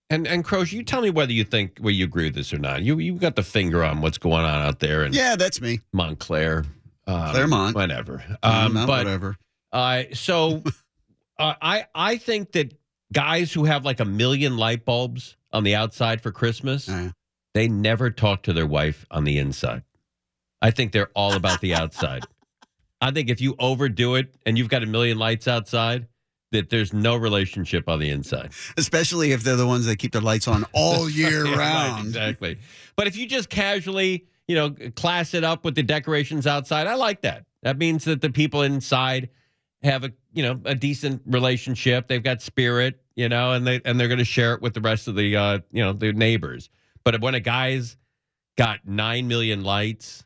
and 0.10 0.28
and 0.28 0.44
crows 0.44 0.72
you 0.74 0.84
tell 0.84 1.02
me 1.02 1.10
whether 1.10 1.32
you 1.32 1.44
think 1.44 1.78
whether 1.80 1.92
you 1.92 2.06
agree 2.06 2.26
with 2.26 2.36
this 2.36 2.54
or 2.54 2.58
not 2.58 2.82
you 2.82 2.98
you 3.00 3.14
got 3.16 3.36
the 3.36 3.44
finger 3.44 3.84
on 3.84 4.02
what's 4.02 4.18
going 4.18 4.44
on 4.46 4.62
out 4.66 4.80
there 4.80 5.06
in 5.06 5.14
Yeah, 5.14 5.36
that's 5.36 5.62
me. 5.62 5.80
Montclair, 5.94 6.66
um, 7.08 7.32
Claremont. 7.32 7.76
whatever. 7.76 8.24
Um, 8.44 8.74
not 8.74 8.88
but 8.88 9.06
whatever. 9.06 9.38
uh, 9.72 10.04
so 10.14 10.64
uh, 11.40 11.54
I 11.62 11.86
I 11.94 12.18
think 12.18 12.52
that 12.54 12.74
guys 13.14 13.52
who 13.54 13.66
have 13.66 13.86
like 13.86 14.00
a 14.00 14.06
million 14.06 14.58
light 14.58 14.86
bulbs 14.86 15.36
on 15.52 15.64
the 15.64 15.76
outside 15.76 16.22
for 16.22 16.32
Christmas, 16.32 16.90
they 17.56 17.68
never 17.68 18.12
talk 18.12 18.44
to 18.44 18.54
their 18.54 18.68
wife 18.68 19.06
on 19.10 19.24
the 19.24 19.38
inside. 19.40 19.84
I 20.62 20.72
think 20.72 20.92
they're 20.92 21.10
all 21.16 21.34
about 21.34 21.62
the 21.62 21.74
outside. 21.74 22.24
I 23.02 23.12
think 23.12 23.30
if 23.30 23.40
you 23.40 23.56
overdo 23.60 24.16
it 24.16 24.36
and 24.46 24.58
you've 24.58 24.68
got 24.68 24.84
a 24.84 24.86
million 24.86 25.18
lights 25.18 25.48
outside, 25.48 26.09
that 26.52 26.70
there's 26.70 26.94
no 26.94 27.16
relationship 27.16 27.88
on 27.88 28.00
the 28.00 28.10
inside. 28.10 28.52
Especially 28.78 29.32
if 29.32 29.44
they're 29.44 29.56
the 29.56 29.68
ones 29.68 29.86
that 29.86 29.98
keep 29.98 30.12
their 30.12 30.22
lights 30.22 30.48
on 30.48 30.66
all 30.74 31.10
year 31.10 31.46
Yeah, 31.46 31.52
right, 31.52 31.90
round. 31.90 32.08
exactly. 32.08 32.58
But 32.96 33.08
if 33.08 33.16
you 33.16 33.28
just 33.28 33.50
casually, 33.50 34.26
you 34.48 34.56
know, 34.56 34.72
class 34.96 35.34
it 35.34 35.44
up 35.44 35.64
with 35.64 35.76
the 35.76 35.84
decorations 35.84 36.48
outside, 36.48 36.88
I 36.88 36.96
like 36.96 37.22
that. 37.22 37.46
That 37.62 37.78
means 37.78 38.06
that 38.06 38.22
the 38.22 38.30
people 38.30 38.64
inside 38.64 39.30
have 39.84 40.04
a, 40.04 40.12
you 40.34 40.44
know, 40.44 40.60
a 40.66 40.76
decent 40.76 41.22
relationship. 41.26 42.08
They've 42.08 42.24
got 42.24 42.42
spirit, 42.42 43.00
you 43.16 43.30
know, 43.30 43.52
and 43.52 43.66
they 43.68 43.82
and 43.86 44.00
they're 44.00 44.08
going 44.08 44.18
to 44.20 44.26
share 44.26 44.54
it 44.54 44.62
with 44.62 44.74
the 44.74 44.82
rest 44.82 45.08
of 45.08 45.16
the, 45.16 45.36
uh, 45.36 45.60
you 45.72 45.84
know, 45.84 45.94
the 45.94 46.14
neighbors. 46.14 46.70
But 47.04 47.22
when 47.22 47.36
a 47.36 47.40
guy's 47.40 47.96
got 48.58 48.80
nine 48.86 49.28
million 49.28 49.64
lights, 49.64 50.26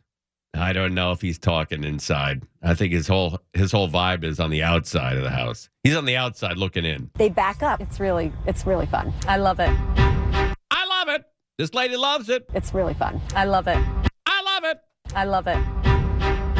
I 0.56 0.72
don't 0.72 0.94
know 0.94 1.12
if 1.12 1.22
he's 1.22 1.39
talking 1.39 1.84
inside. 1.84 2.44
I 2.62 2.76
think 2.76 2.94
his 2.94 3.08
whole 3.08 3.39
his 3.54 3.72
whole 3.72 3.89
vibe 3.89 4.24
is 4.24 4.39
on 4.39 4.52
the 4.52 4.62
outside 4.62 5.18
of 5.18 5.24
the 5.24 5.30
house. 5.32 5.70
He's 5.84 5.96
on 5.96 6.06
the 6.06 6.16
outside 6.16 6.58
looking 6.58 6.86
in. 6.86 7.10
They 7.16 7.30
back 7.30 7.63
up. 7.63 7.82
It's 7.82 8.00
really, 8.00 8.32
it's 8.46 8.66
really 8.66 8.86
fun. 8.86 9.13
I 9.28 9.38
love 9.38 9.60
it. 9.60 9.70
I 9.70 10.86
love 10.88 11.10
it. 11.10 11.26
This 11.58 11.74
lady 11.74 11.98
loves 11.98 12.30
it. 12.30 12.46
It's 12.54 12.74
really 12.74 12.94
fun. 12.94 13.20
I 13.36 13.46
love 13.46 13.68
it. 13.68 13.84
I 14.26 14.42
love 14.44 14.63
it. 14.63 14.80
I 15.16 15.26
love 15.26 15.48
it. 15.48 15.92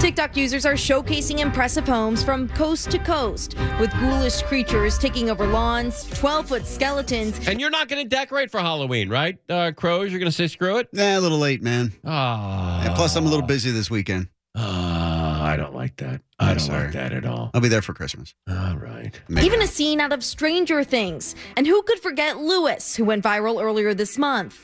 TikTok 0.03 0.35
users 0.35 0.65
are 0.65 0.73
showcasing 0.73 1.39
impressive 1.39 1.87
homes 1.87 2.25
from 2.25 2.49
coast 2.49 2.91
to 2.91 2.99
coast, 2.99 3.55
with 3.79 3.89
ghoulish 4.01 4.41
creatures 4.41 4.97
taking 4.97 5.29
over 5.29 5.47
lawns, 5.47 6.03
12 6.19 6.45
foot 6.45 6.67
skeletons. 6.67 7.47
And 7.47 7.61
you're 7.61 7.69
not 7.69 7.87
going 7.87 8.03
to 8.03 8.09
decorate 8.09 8.51
for 8.51 8.59
Halloween, 8.59 9.07
right, 9.07 9.37
uh, 9.47 9.71
Crows? 9.73 10.11
You're 10.11 10.19
going 10.19 10.29
to 10.29 10.35
say 10.35 10.47
screw 10.47 10.77
it? 10.79 10.89
Nah, 10.91 11.17
a 11.17 11.21
little 11.21 11.37
late, 11.37 11.63
man. 11.63 11.93
Ah. 12.03 12.83
And 12.85 12.93
plus, 12.95 13.15
I'm 13.15 13.25
a 13.25 13.29
little 13.29 13.45
busy 13.45 13.71
this 13.71 13.89
weekend. 13.89 14.27
Ah, 14.57 15.41
I 15.41 15.55
don't 15.55 15.73
like 15.73 15.95
that. 15.95 16.19
I 16.37 16.49
don't 16.49 16.59
sorry. 16.59 16.83
like 16.83 16.93
that 16.95 17.13
at 17.13 17.25
all. 17.25 17.51
I'll 17.53 17.61
be 17.61 17.69
there 17.69 17.81
for 17.81 17.93
Christmas. 17.93 18.35
All 18.49 18.75
right. 18.75 19.17
Even 19.41 19.61
a 19.61 19.67
scene 19.67 20.01
out 20.01 20.11
of 20.11 20.21
Stranger 20.21 20.83
Things. 20.83 21.33
And 21.55 21.65
who 21.65 21.81
could 21.81 22.01
forget 22.01 22.39
Lewis, 22.39 22.97
who 22.97 23.05
went 23.05 23.23
viral 23.23 23.63
earlier 23.63 23.93
this 23.93 24.17
month? 24.17 24.59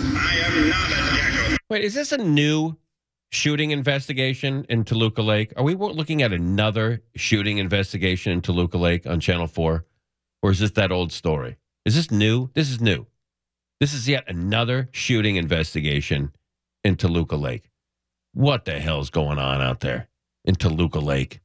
Wait, 1.69 1.85
is 1.85 1.93
this 1.93 2.11
a 2.11 2.17
new 2.17 2.75
shooting 3.29 3.71
investigation 3.71 4.65
in 4.69 4.83
Toluca 4.83 5.21
Lake? 5.21 5.53
Are 5.55 5.63
we 5.63 5.75
looking 5.75 6.21
at 6.21 6.33
another 6.33 7.01
shooting 7.15 7.57
investigation 7.57 8.31
in 8.31 8.41
Toluca 8.41 8.77
Lake 8.77 9.05
on 9.07 9.19
Channel 9.19 9.47
4? 9.47 9.85
Or 10.41 10.51
is 10.51 10.59
this 10.59 10.71
that 10.71 10.91
old 10.91 11.11
story? 11.11 11.57
Is 11.85 11.95
this 11.95 12.11
new? 12.11 12.49
This 12.53 12.69
is 12.69 12.81
new. 12.81 13.07
This 13.79 13.93
is 13.93 14.07
yet 14.07 14.25
another 14.27 14.89
shooting 14.91 15.35
investigation 15.35 16.31
in 16.83 16.95
Toluca 16.95 17.35
Lake. 17.35 17.69
What 18.33 18.65
the 18.65 18.79
hell's 18.79 19.09
going 19.09 19.39
on 19.39 19.61
out 19.61 19.79
there 19.79 20.07
in 20.45 20.55
Toluca 20.55 20.99
Lake? 20.99 21.39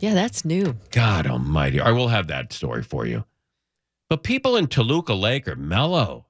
Yeah, 0.00 0.14
that's 0.14 0.44
new. 0.44 0.76
God 0.90 1.26
almighty. 1.26 1.80
I 1.80 1.90
will 1.90 2.08
have 2.08 2.28
that 2.28 2.52
story 2.52 2.82
for 2.82 3.06
you. 3.06 3.24
But 4.08 4.22
people 4.22 4.56
in 4.56 4.66
Toluca 4.66 5.14
Lake 5.14 5.48
are 5.48 5.56
mellow. 5.56 6.26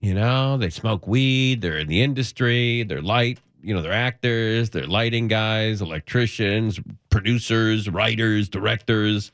You 0.00 0.14
know, 0.14 0.56
they 0.56 0.70
smoke 0.70 1.06
weed, 1.06 1.60
they're 1.60 1.78
in 1.78 1.86
the 1.86 2.02
industry, 2.02 2.82
they're 2.82 3.00
light, 3.00 3.38
you 3.62 3.74
know, 3.74 3.82
they're 3.82 3.92
actors, 3.92 4.70
they're 4.70 4.86
lighting 4.86 5.28
guys, 5.28 5.80
electricians, 5.80 6.80
producers, 7.10 7.88
writers, 7.88 8.48
directors. 8.48 9.32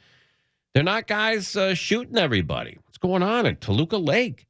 They're 0.75 0.83
not 0.83 1.07
guys 1.07 1.57
uh, 1.57 1.75
shooting 1.75 2.19
everybody. 2.19 2.79
What's 2.85 2.99
going 2.99 3.23
on 3.23 3.47
in 3.47 3.57
Toluca 3.57 3.97
Lake? 3.97 4.47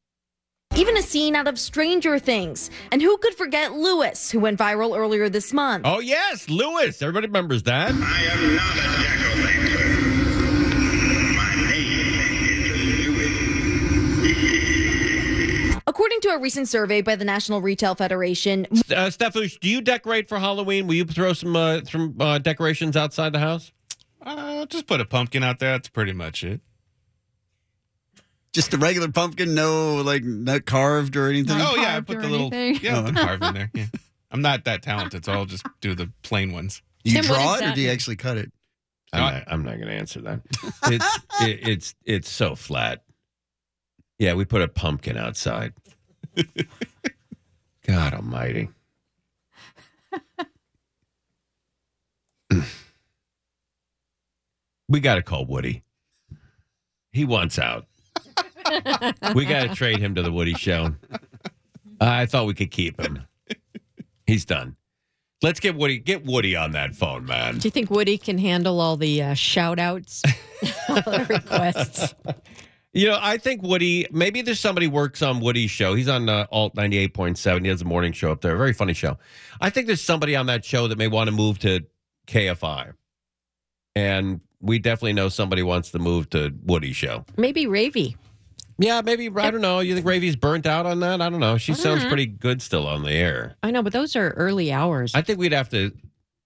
Even 0.76 0.96
a 0.96 1.02
scene 1.02 1.34
out 1.34 1.48
of 1.48 1.58
Stranger 1.58 2.18
Things. 2.18 2.70
And 2.92 3.00
who 3.00 3.16
could 3.18 3.34
forget 3.34 3.72
Lewis, 3.72 4.30
who 4.30 4.40
went 4.40 4.58
viral 4.58 4.96
earlier 4.96 5.28
this 5.28 5.52
month? 5.52 5.84
Oh, 5.86 6.00
yes, 6.00 6.48
Lewis. 6.48 7.00
Everybody 7.00 7.26
remembers 7.26 7.62
that. 7.64 7.94
According 15.98 16.20
to 16.20 16.28
a 16.28 16.38
recent 16.38 16.68
survey 16.68 17.00
by 17.02 17.16
the 17.16 17.24
National 17.24 17.60
Retail 17.60 17.96
Federation, 17.96 18.68
Uh, 18.94 19.10
Stefan, 19.10 19.48
do 19.60 19.68
you 19.68 19.80
decorate 19.80 20.28
for 20.28 20.38
Halloween? 20.38 20.86
Will 20.86 20.94
you 20.94 21.04
throw 21.04 21.32
some 21.32 21.56
uh, 21.56 21.80
some 21.90 22.14
uh, 22.20 22.38
decorations 22.38 22.96
outside 22.96 23.32
the 23.32 23.40
house? 23.40 23.72
Uh, 24.22 24.64
just 24.66 24.86
put 24.86 25.00
a 25.00 25.04
pumpkin 25.04 25.42
out 25.42 25.58
there. 25.58 25.72
That's 25.72 25.88
pretty 25.88 26.12
much 26.12 26.44
it. 26.44 26.60
Just 28.52 28.72
a 28.74 28.78
regular 28.78 29.08
pumpkin, 29.10 29.56
no 29.56 29.96
like 29.96 30.22
not 30.22 30.66
carved 30.66 31.16
or 31.16 31.30
anything. 31.30 31.60
oh 31.60 31.74
yeah, 31.74 31.96
I 31.96 32.00
put 32.00 32.20
the 32.22 32.28
little 32.28 32.54
yeah, 32.54 32.98
Oh. 33.00 33.02
the 33.02 33.12
carve 33.14 33.42
in 33.42 33.54
there. 33.54 33.70
Yeah. 33.74 33.86
I'm 34.30 34.40
not 34.40 34.66
that 34.66 34.82
talented, 34.84 35.24
so 35.24 35.32
I'll 35.32 35.46
just 35.46 35.66
do 35.80 35.96
the 35.96 36.12
plain 36.22 36.52
ones. 36.52 36.80
You 37.02 37.14
Tim, 37.14 37.24
draw 37.24 37.56
it 37.56 37.64
or 37.64 37.74
do 37.74 37.80
you 37.80 37.90
actually 37.90 38.16
cut 38.16 38.36
it? 38.36 38.52
I'm 39.12 39.20
not, 39.20 39.44
I'm 39.48 39.62
not 39.64 39.74
going 39.74 39.88
to 39.88 39.94
answer 39.94 40.20
that. 40.20 40.42
It's 40.84 41.18
it, 41.40 41.68
it's 41.68 41.94
it's 42.04 42.30
so 42.30 42.54
flat. 42.54 43.02
Yeah, 44.20 44.34
we 44.34 44.44
put 44.44 44.62
a 44.62 44.68
pumpkin 44.68 45.16
outside. 45.16 45.72
God 47.86 48.14
Almighty. 48.14 48.68
we 54.88 55.00
got 55.00 55.16
to 55.16 55.22
call 55.22 55.44
Woody. 55.46 55.82
He 57.12 57.24
wants 57.24 57.58
out. 57.58 57.86
we 59.34 59.44
got 59.44 59.68
to 59.68 59.74
trade 59.74 59.98
him 59.98 60.14
to 60.14 60.22
the 60.22 60.30
Woody 60.30 60.54
Show. 60.54 60.94
I 62.00 62.26
thought 62.26 62.46
we 62.46 62.54
could 62.54 62.70
keep 62.70 63.00
him. 63.00 63.24
He's 64.26 64.44
done. 64.44 64.76
Let's 65.40 65.60
get 65.60 65.76
Woody. 65.76 65.98
Get 65.98 66.24
Woody 66.24 66.56
on 66.56 66.72
that 66.72 66.94
phone, 66.94 67.24
man. 67.24 67.58
Do 67.58 67.66
you 67.66 67.70
think 67.70 67.90
Woody 67.90 68.18
can 68.18 68.38
handle 68.38 68.80
all 68.80 68.96
the 68.96 69.22
uh, 69.22 69.34
shout 69.34 69.78
outs, 69.78 70.22
all 70.88 70.96
the 70.96 71.26
requests? 71.28 72.14
You 72.94 73.08
know, 73.08 73.18
I 73.20 73.36
think 73.36 73.62
Woody. 73.62 74.06
Maybe 74.10 74.40
there's 74.42 74.60
somebody 74.60 74.86
works 74.86 75.20
on 75.20 75.40
Woody's 75.40 75.70
show. 75.70 75.94
He's 75.94 76.08
on 76.08 76.28
uh, 76.28 76.46
Alt 76.50 76.74
ninety 76.74 76.96
eight 76.98 77.14
point 77.14 77.36
seven. 77.36 77.64
He 77.64 77.70
has 77.70 77.82
a 77.82 77.84
morning 77.84 78.12
show 78.12 78.32
up 78.32 78.40
there. 78.40 78.56
Very 78.56 78.72
funny 78.72 78.94
show. 78.94 79.18
I 79.60 79.70
think 79.70 79.86
there's 79.86 80.00
somebody 80.00 80.34
on 80.34 80.46
that 80.46 80.64
show 80.64 80.88
that 80.88 80.96
may 80.96 81.08
want 81.08 81.28
to 81.28 81.32
move 81.32 81.58
to 81.60 81.84
KFI, 82.26 82.94
and 83.94 84.40
we 84.60 84.78
definitely 84.78 85.12
know 85.12 85.28
somebody 85.28 85.62
wants 85.62 85.90
to 85.90 85.98
move 85.98 86.30
to 86.30 86.54
Woody's 86.64 86.96
show. 86.96 87.24
Maybe 87.36 87.66
Ravy. 87.66 88.16
Yeah, 88.78 89.02
maybe. 89.04 89.28
I 89.36 89.50
don't 89.50 89.60
know. 89.60 89.80
You 89.80 89.94
think 89.94 90.06
Ravy's 90.06 90.36
burnt 90.36 90.64
out 90.64 90.86
on 90.86 91.00
that? 91.00 91.20
I 91.20 91.28
don't 91.28 91.40
know. 91.40 91.58
She 91.58 91.74
sounds 91.74 92.04
know. 92.04 92.08
pretty 92.08 92.26
good 92.26 92.62
still 92.62 92.86
on 92.86 93.02
the 93.02 93.10
air. 93.12 93.56
I 93.62 93.70
know, 93.72 93.82
but 93.82 93.92
those 93.92 94.14
are 94.14 94.30
early 94.30 94.72
hours. 94.72 95.14
I 95.14 95.22
think 95.22 95.40
we'd 95.40 95.52
have 95.52 95.68
to, 95.70 95.92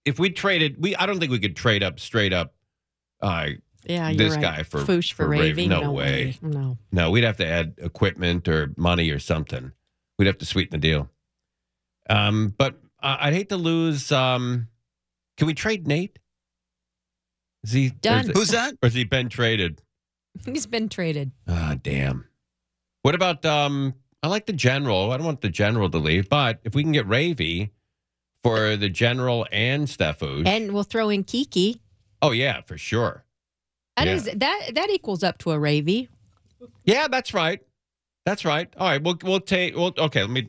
if 0.07 0.18
we 0.18 0.31
traded, 0.31 0.83
we. 0.83 0.96
I 0.96 1.05
don't 1.07 1.20
think 1.20 1.31
we 1.31 1.38
could 1.38 1.55
trade 1.55 1.83
up 1.83 2.00
straight 2.00 2.33
up. 2.33 2.55
Uh, 3.20 3.50
Yeah, 3.85 4.09
you're 4.09 4.16
this 4.18 4.35
right. 4.35 4.42
guy 4.42 4.62
for 4.62 4.81
Foosh 4.81 5.12
for 5.12 5.27
Ravy. 5.29 5.55
Ravy? 5.55 5.68
No, 5.68 5.81
No 5.83 5.92
way. 5.92 6.37
way. 6.42 6.51
No. 6.51 6.79
no. 6.92 7.11
We'd 7.11 7.25
have 7.25 7.37
to 7.38 7.47
add 7.47 7.75
equipment 7.79 8.47
or 8.49 8.73
money 8.77 9.11
or 9.11 9.18
something. 9.18 9.73
We'd 10.18 10.27
have 10.27 10.38
to 10.38 10.47
sweeten 10.47 10.71
the 10.81 10.87
deal. 10.87 11.11
Um, 12.09 12.55
but 12.57 12.79
I'd 13.01 13.33
hate 13.33 13.49
to 13.49 13.57
lose. 13.57 14.12
Um, 14.12 14.68
can 15.37 15.47
we 15.47 15.55
trade 15.55 15.87
Nate? 15.87 16.18
Is 17.64 17.73
he 17.73 17.90
Done. 17.90 18.18
or 18.18 18.21
is 18.23 18.29
it- 18.29 18.37
Who's 18.37 18.49
that? 18.51 18.75
Or 18.75 18.87
has 18.87 18.95
he 18.95 19.05
been 19.05 19.29
traded? 19.29 19.83
He's 20.47 20.66
been 20.66 20.88
traded. 20.88 21.33
Ah, 21.47 21.77
damn. 21.81 22.27
What 23.03 23.14
about 23.14 23.45
um? 23.45 23.95
I 24.23 24.29
like 24.29 24.47
the 24.47 24.53
general. 24.53 25.11
I 25.11 25.16
don't 25.16 25.27
want 25.27 25.40
the 25.40 25.49
general 25.49 25.90
to 25.90 25.99
leave, 25.99 26.29
but 26.29 26.61
if 26.64 26.75
we 26.75 26.83
can 26.85 26.92
get 26.92 27.07
Ravy 27.09 27.71
for 28.45 28.77
the 28.77 28.88
general 28.88 29.47
and 29.53 29.87
Steffush. 29.88 30.47
And 30.47 30.73
we'll 30.73 30.85
throw 30.85 31.09
in 31.09 31.25
Kiki. 31.25 31.81
oh 32.23 32.31
yeah, 32.31 32.61
for 32.62 32.79
sure. 32.79 33.25
That 33.96 34.07
Yeah. 34.07 34.14
is 34.14 34.24
that 34.24 34.70
that 34.74 34.90
equals 34.90 35.22
up 35.22 35.38
to 35.38 35.52
a 35.52 35.57
Ravy. 35.59 36.09
Yeah, 36.85 37.09
that's 37.09 37.35
right. 37.35 37.61
That's 38.24 38.44
right. 38.44 38.72
All 38.76 38.88
right, 38.88 39.02
we'll 39.02 39.18
we'll 39.22 39.40
take. 39.40 39.76
Well, 39.76 39.92
okay. 39.98 40.22
Let 40.22 40.31
me. 40.31 40.48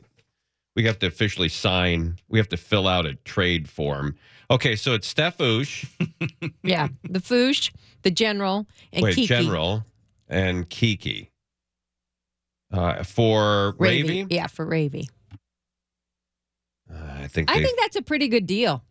We 0.76 0.84
have 0.84 0.98
to 1.00 1.06
officially 1.06 1.48
sign. 1.48 2.18
We 2.28 2.38
have 2.38 2.48
to 2.48 2.56
fill 2.56 2.88
out 2.88 3.06
a 3.06 3.14
trade 3.14 3.68
form. 3.68 4.16
Okay, 4.50 4.74
so 4.76 4.92
it's 4.94 5.12
Steffush. 5.12 5.86
Yeah, 6.62 6.88
the 7.08 7.20
Foosh, 7.20 7.70
the 8.02 8.10
general, 8.10 8.66
and 8.92 9.02
wait, 9.04 9.14
Kiki. 9.14 9.26
general 9.26 9.84
and 10.28 10.68
Kiki. 10.68 11.30
Uh, 12.72 13.02
for 13.04 13.74
Ravy. 13.78 14.24
Ravy, 14.24 14.32
Yeah, 14.32 14.46
for 14.46 14.66
Ravy. 14.66 15.08
I 16.92 17.28
think 17.28 17.50
I 17.50 17.62
think 17.62 17.78
that's 17.78 17.96
a 17.96 18.02
pretty 18.02 18.28
good 18.28 18.46
deal. 18.46 18.82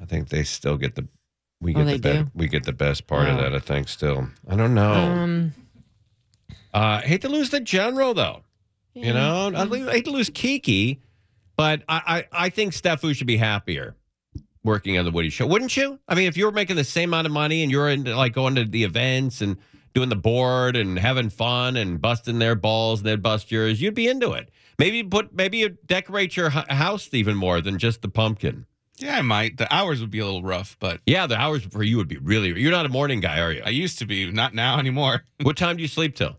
I 0.00 0.04
think 0.04 0.28
they 0.28 0.42
still 0.42 0.76
get 0.76 0.94
the. 0.94 1.06
We 1.62 1.74
Oh, 1.74 1.78
get 1.78 1.84
they 1.86 1.96
the 1.98 2.12
do? 2.24 2.30
we 2.34 2.48
get 2.48 2.64
the 2.64 2.72
best 2.72 3.06
part 3.06 3.28
of 3.28 3.38
Oh. 3.38 3.42
that. 3.42 3.54
I 3.54 3.58
think 3.60 3.88
still. 3.88 4.28
I 4.48 4.56
don't 4.56 4.74
know. 4.74 4.92
Um, 4.92 5.54
Uh, 6.74 7.00
hate 7.02 7.20
to 7.22 7.28
lose 7.28 7.50
the 7.50 7.60
general 7.60 8.14
though. 8.14 8.42
You 8.94 9.12
know, 9.14 9.50
I 9.54 9.62
le- 9.64 9.90
hate 9.90 10.04
to 10.04 10.10
lose 10.10 10.28
Kiki, 10.28 11.00
but 11.56 11.82
I, 11.88 12.24
I, 12.32 12.44
I 12.46 12.48
think 12.50 12.72
Steffu 12.74 13.14
should 13.14 13.26
be 13.26 13.38
happier 13.38 13.94
working 14.64 14.98
on 14.98 15.04
the 15.06 15.10
Woody 15.10 15.30
Show, 15.30 15.46
wouldn't 15.46 15.74
you? 15.76 15.98
I 16.08 16.14
mean, 16.14 16.26
if 16.28 16.36
you 16.36 16.44
were 16.44 16.52
making 16.52 16.76
the 16.76 16.84
same 16.84 17.10
amount 17.10 17.26
of 17.26 17.32
money 17.32 17.62
and 17.62 17.70
you're 17.72 17.88
into 17.88 18.14
like 18.14 18.32
going 18.34 18.54
to 18.56 18.64
the 18.64 18.84
events 18.84 19.40
and 19.40 19.56
doing 19.94 20.08
the 20.10 20.16
board 20.16 20.76
and 20.76 20.98
having 20.98 21.30
fun 21.30 21.76
and 21.76 22.00
busting 22.00 22.38
their 22.38 22.54
balls 22.54 23.00
and 23.00 23.08
they'd 23.08 23.22
bust 23.22 23.50
yours, 23.50 23.80
you'd 23.80 23.94
be 23.94 24.08
into 24.08 24.32
it. 24.32 24.50
Maybe 24.78 25.02
put 25.02 25.34
maybe 25.34 25.58
you 25.58 25.70
decorate 25.86 26.36
your 26.36 26.50
house 26.50 27.08
even 27.12 27.36
more 27.36 27.60
than 27.60 27.78
just 27.78 28.02
the 28.02 28.08
pumpkin. 28.08 28.66
Yeah, 29.02 29.18
I 29.18 29.22
might. 29.22 29.56
The 29.56 29.72
hours 29.74 30.00
would 30.00 30.10
be 30.10 30.20
a 30.20 30.24
little 30.24 30.42
rough, 30.42 30.76
but 30.78 31.00
Yeah, 31.06 31.26
the 31.26 31.36
hours 31.36 31.64
for 31.64 31.82
you 31.82 31.96
would 31.96 32.08
be 32.08 32.18
really. 32.18 32.58
You're 32.60 32.70
not 32.70 32.86
a 32.86 32.88
morning 32.88 33.20
guy, 33.20 33.40
are 33.40 33.52
you? 33.52 33.62
I 33.64 33.70
used 33.70 33.98
to 33.98 34.06
be. 34.06 34.30
Not 34.30 34.54
now 34.54 34.78
anymore. 34.78 35.24
What 35.42 35.56
time 35.56 35.76
do 35.76 35.82
you 35.82 35.88
sleep 35.88 36.14
till? 36.14 36.38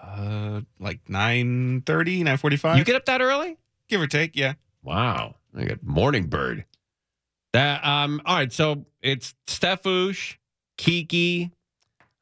Uh, 0.00 0.62
like 0.80 1.04
9.30, 1.04 1.82
9.45. 1.84 2.78
You 2.78 2.84
get 2.84 2.96
up 2.96 3.04
that 3.06 3.20
early? 3.20 3.58
Give 3.88 4.00
or 4.00 4.06
take, 4.06 4.34
yeah. 4.36 4.54
Wow, 4.82 5.34
I 5.54 5.64
got 5.64 5.82
morning 5.82 6.28
bird. 6.28 6.64
That 7.52 7.84
um. 7.84 8.20
All 8.24 8.36
right, 8.36 8.52
so 8.52 8.86
it's 9.02 9.34
Steffush, 9.46 10.36
Kiki. 10.76 11.50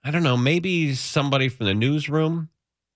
I 0.02 0.10
don't 0.10 0.22
know. 0.22 0.36
Maybe 0.36 0.94
somebody 0.94 1.48
from 1.48 1.66
the 1.66 1.74
newsroom. 1.74 2.48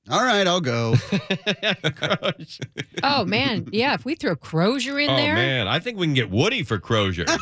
All 0.09 0.23
right, 0.25 0.47
I'll 0.47 0.61
go. 0.61 0.95
oh 3.03 3.25
man, 3.27 3.69
yeah. 3.71 3.95
If 3.95 4.05
we 4.05 4.15
throw 4.15 4.35
Crozier 4.35 4.99
in 4.99 5.07
there. 5.09 5.15
oh 5.15 5.17
there, 5.17 5.35
man, 5.35 5.69
I 5.69 5.79
think 5.79 5.99
we 5.99 6.07
can 6.07 6.15
get 6.15 6.31
Woody 6.31 6.63
for 6.63 6.79
Crozier. 6.79 7.27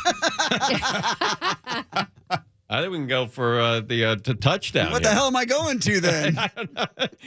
I 2.71 2.81
think 2.81 2.91
we 2.91 2.97
can 2.97 3.07
go 3.07 3.25
for 3.25 3.59
uh, 3.59 3.79
the 3.79 4.05
uh, 4.05 4.15
t- 4.17 4.35
touchdown. 4.35 4.91
What 4.91 5.01
the 5.01 5.09
hell 5.09 5.25
am 5.27 5.35
I 5.35 5.45
going 5.45 5.79
to 5.79 5.99
then? 5.99 6.37
I 6.37 6.51
don't 6.55 6.73
know. 6.75 6.85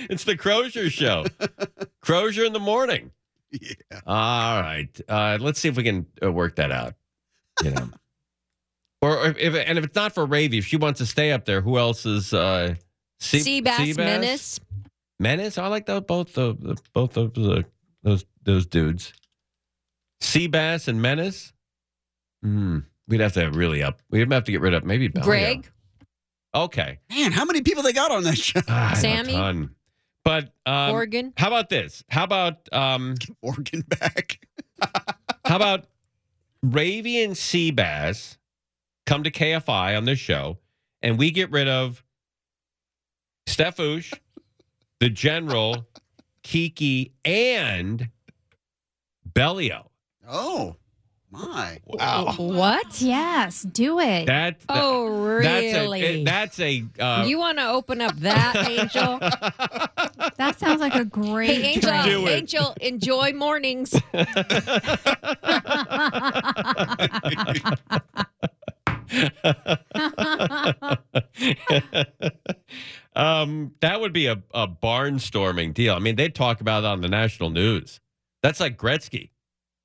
It's 0.09 0.23
the 0.25 0.37
Crozier 0.37 0.89
show. 0.91 1.25
Crozier 2.01 2.45
in 2.45 2.53
the 2.53 2.61
morning. 2.61 3.11
Yeah. 3.51 3.73
All 4.07 4.61
right. 4.61 4.89
Uh, 5.09 5.39
let's 5.41 5.59
see 5.59 5.69
if 5.69 5.77
we 5.77 5.83
can 5.83 6.07
uh, 6.23 6.31
work 6.31 6.57
that 6.57 6.71
out. 6.71 6.95
You 7.65 7.73
know. 7.73 7.89
or 9.01 9.27
if, 9.27 9.39
if 9.39 9.55
and 9.55 9.79
if 9.79 9.85
it's 9.85 9.97
not 9.97 10.15
for 10.15 10.27
Ravy, 10.27 10.59
if 10.59 10.67
she 10.67 10.77
wants 10.77 10.99
to 10.99 11.07
stay 11.07 11.33
up 11.33 11.45
there, 11.45 11.61
who 11.61 11.77
else 11.79 12.07
is 12.07 12.33
uh 12.33 12.77
Sea- 13.19 13.63
Seabass 13.63 13.97
Menace. 13.97 14.61
Menace? 15.23 15.57
I 15.59 15.69
like 15.69 15.87
those 15.87 16.03
both 16.03 16.35
the, 16.35 16.55
the 16.59 16.77
both 16.93 17.17
of 17.17 17.35
the 17.35 17.65
those 18.03 18.25
those 18.43 18.67
dudes. 18.67 19.13
Seabass 20.21 20.89
and 20.89 21.01
Menace. 21.01 21.53
Hmm. 22.43 22.81
We'd 23.09 23.21
have 23.21 23.33
to 23.35 23.47
really 23.51 23.83
up. 23.83 24.01
We'd 24.11 24.31
have 24.31 24.45
to 24.45 24.53
get 24.53 24.61
rid 24.61 24.75
of 24.75 24.85
maybe 24.85 25.09
Bellio. 25.09 25.25
Greg, 25.25 25.71
Okay. 26.55 26.99
Man, 27.11 27.33
how 27.33 27.45
many 27.45 27.63
people 27.63 27.83
they 27.83 27.93
got 27.93 28.11
on 28.11 28.25
that 28.25 28.37
show? 28.37 28.61
Ah, 28.69 28.89
I 28.89 28.93
know 28.93 28.93
a 28.93 28.97
Sammy? 28.97 29.33
ton. 29.33 29.71
But 30.25 30.53
um, 30.67 30.93
Oregon. 30.93 31.33
How 31.37 31.49
about 31.49 31.69
this? 31.69 32.05
How 32.09 32.25
about 32.25 32.69
um, 32.73 33.15
Oregon 33.41 33.83
back. 33.89 34.47
how 35.45 35.57
about 35.57 35.87
Ravy 36.65 37.25
and 37.25 37.35
Seabass 37.35 38.37
come 39.07 39.25
to 39.25 39.31
KFI 39.31 39.97
on 39.97 40.05
this 40.05 40.19
show, 40.21 40.59
and 41.03 41.19
we 41.19 41.31
get 41.33 41.51
rid 41.51 41.67
of 41.69 42.05
Steffush, 43.49 44.13
the 45.03 45.11
General, 45.11 45.85
Kiki, 46.45 47.13
and 47.25 48.09
Bellio. 49.35 49.91
Oh, 50.29 50.77
my. 51.29 51.81
Wow. 51.87 52.35
What? 52.39 53.01
Yes, 53.01 53.63
do 53.63 53.99
it. 53.99 54.27
That, 54.27 54.61
that- 54.61 54.67
Oh, 54.69 55.41
That's 55.43 55.75
a, 55.75 55.81
really? 55.81 56.23
that's 56.23 56.61
a 56.61 56.85
uh, 57.01 57.25
you 57.27 57.37
want 57.37 57.59
to 57.59 57.69
open 57.69 58.01
up 58.01 58.15
that, 58.19 58.55
Angel? 58.71 59.19
That 60.39 60.61
sounds 60.61 60.81
like 60.81 60.95
a 60.95 61.05
great 61.05 61.51
hey, 61.51 61.73
Angel. 61.73 62.03
Do 62.05 62.29
it. 62.29 62.31
Angel, 62.31 62.73
enjoy 62.81 63.33
mornings. 63.33 64.01
um, 73.15 73.75
that 73.81 74.01
would 74.01 74.13
be 74.13 74.27
a, 74.27 74.43
a 74.55 74.67
barnstorming 74.67 75.75
deal. 75.75 75.95
I 75.95 75.99
mean, 75.99 76.17
they'd 76.17 76.35
talk 76.35 76.61
about 76.61 76.85
it 76.85 76.87
on 76.87 77.01
the 77.01 77.09
national 77.09 77.51
news. 77.51 78.01
That's 78.43 78.61
like 78.61 78.77
Gretzky, 78.77 79.31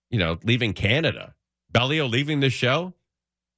you 0.09 0.19
know, 0.19 0.37
leaving 0.43 0.73
Canada. 0.73 1.35
Bellio 1.71 2.07
leaving 2.07 2.39
the 2.39 2.49
show. 2.49 2.93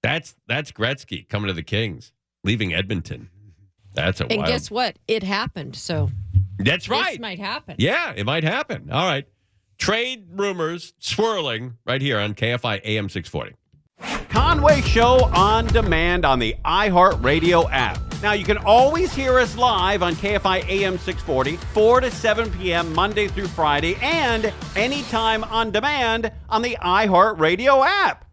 That's 0.02 0.36
that's 0.48 0.72
Gretzky 0.72 1.28
coming 1.28 1.48
to 1.48 1.54
the 1.54 1.64
Kings, 1.64 2.12
leaving 2.44 2.74
Edmonton. 2.74 3.30
That's 3.94 4.22
a 4.22 4.26
and 4.26 4.38
wild. 4.38 4.48
guess 4.48 4.72
what? 4.72 4.98
It 5.08 5.24
happened. 5.24 5.76
So 5.76 6.10
That's 6.58 6.86
this 6.86 6.90
right. 6.90 7.20
might 7.20 7.40
happen. 7.40 7.76
Yeah, 7.80 8.14
it 8.16 8.26
might 8.26 8.44
happen. 8.44 8.90
All 8.92 9.06
right. 9.06 9.28
Trade 9.78 10.28
rumors 10.34 10.94
swirling 11.00 11.78
right 11.86 12.02
here 12.02 12.20
on 12.20 12.34
KFI 12.34 12.82
AM 12.84 13.10
640. 13.10 13.56
Conway 14.30 14.82
Show 14.82 15.26
on 15.34 15.68
demand 15.68 16.26
on 16.26 16.40
the 16.40 16.56
iHeartRadio 16.66 17.70
app. 17.72 18.09
Now, 18.22 18.34
you 18.34 18.44
can 18.44 18.58
always 18.58 19.14
hear 19.14 19.40
us 19.40 19.56
live 19.56 20.04
on 20.04 20.14
KFI 20.14 20.68
AM 20.68 20.98
640, 20.98 21.56
4 21.56 22.02
to 22.02 22.12
7 22.12 22.52
p.m., 22.52 22.94
Monday 22.94 23.30
through 23.30 23.48
Friday, 23.48 23.96
and 24.02 24.54
anytime 24.76 25.46
on 25.46 25.72
demand 25.72 26.30
on 26.50 26.62
the 26.62 26.78
iHeartRadio 26.82 27.86
app. 27.86 28.29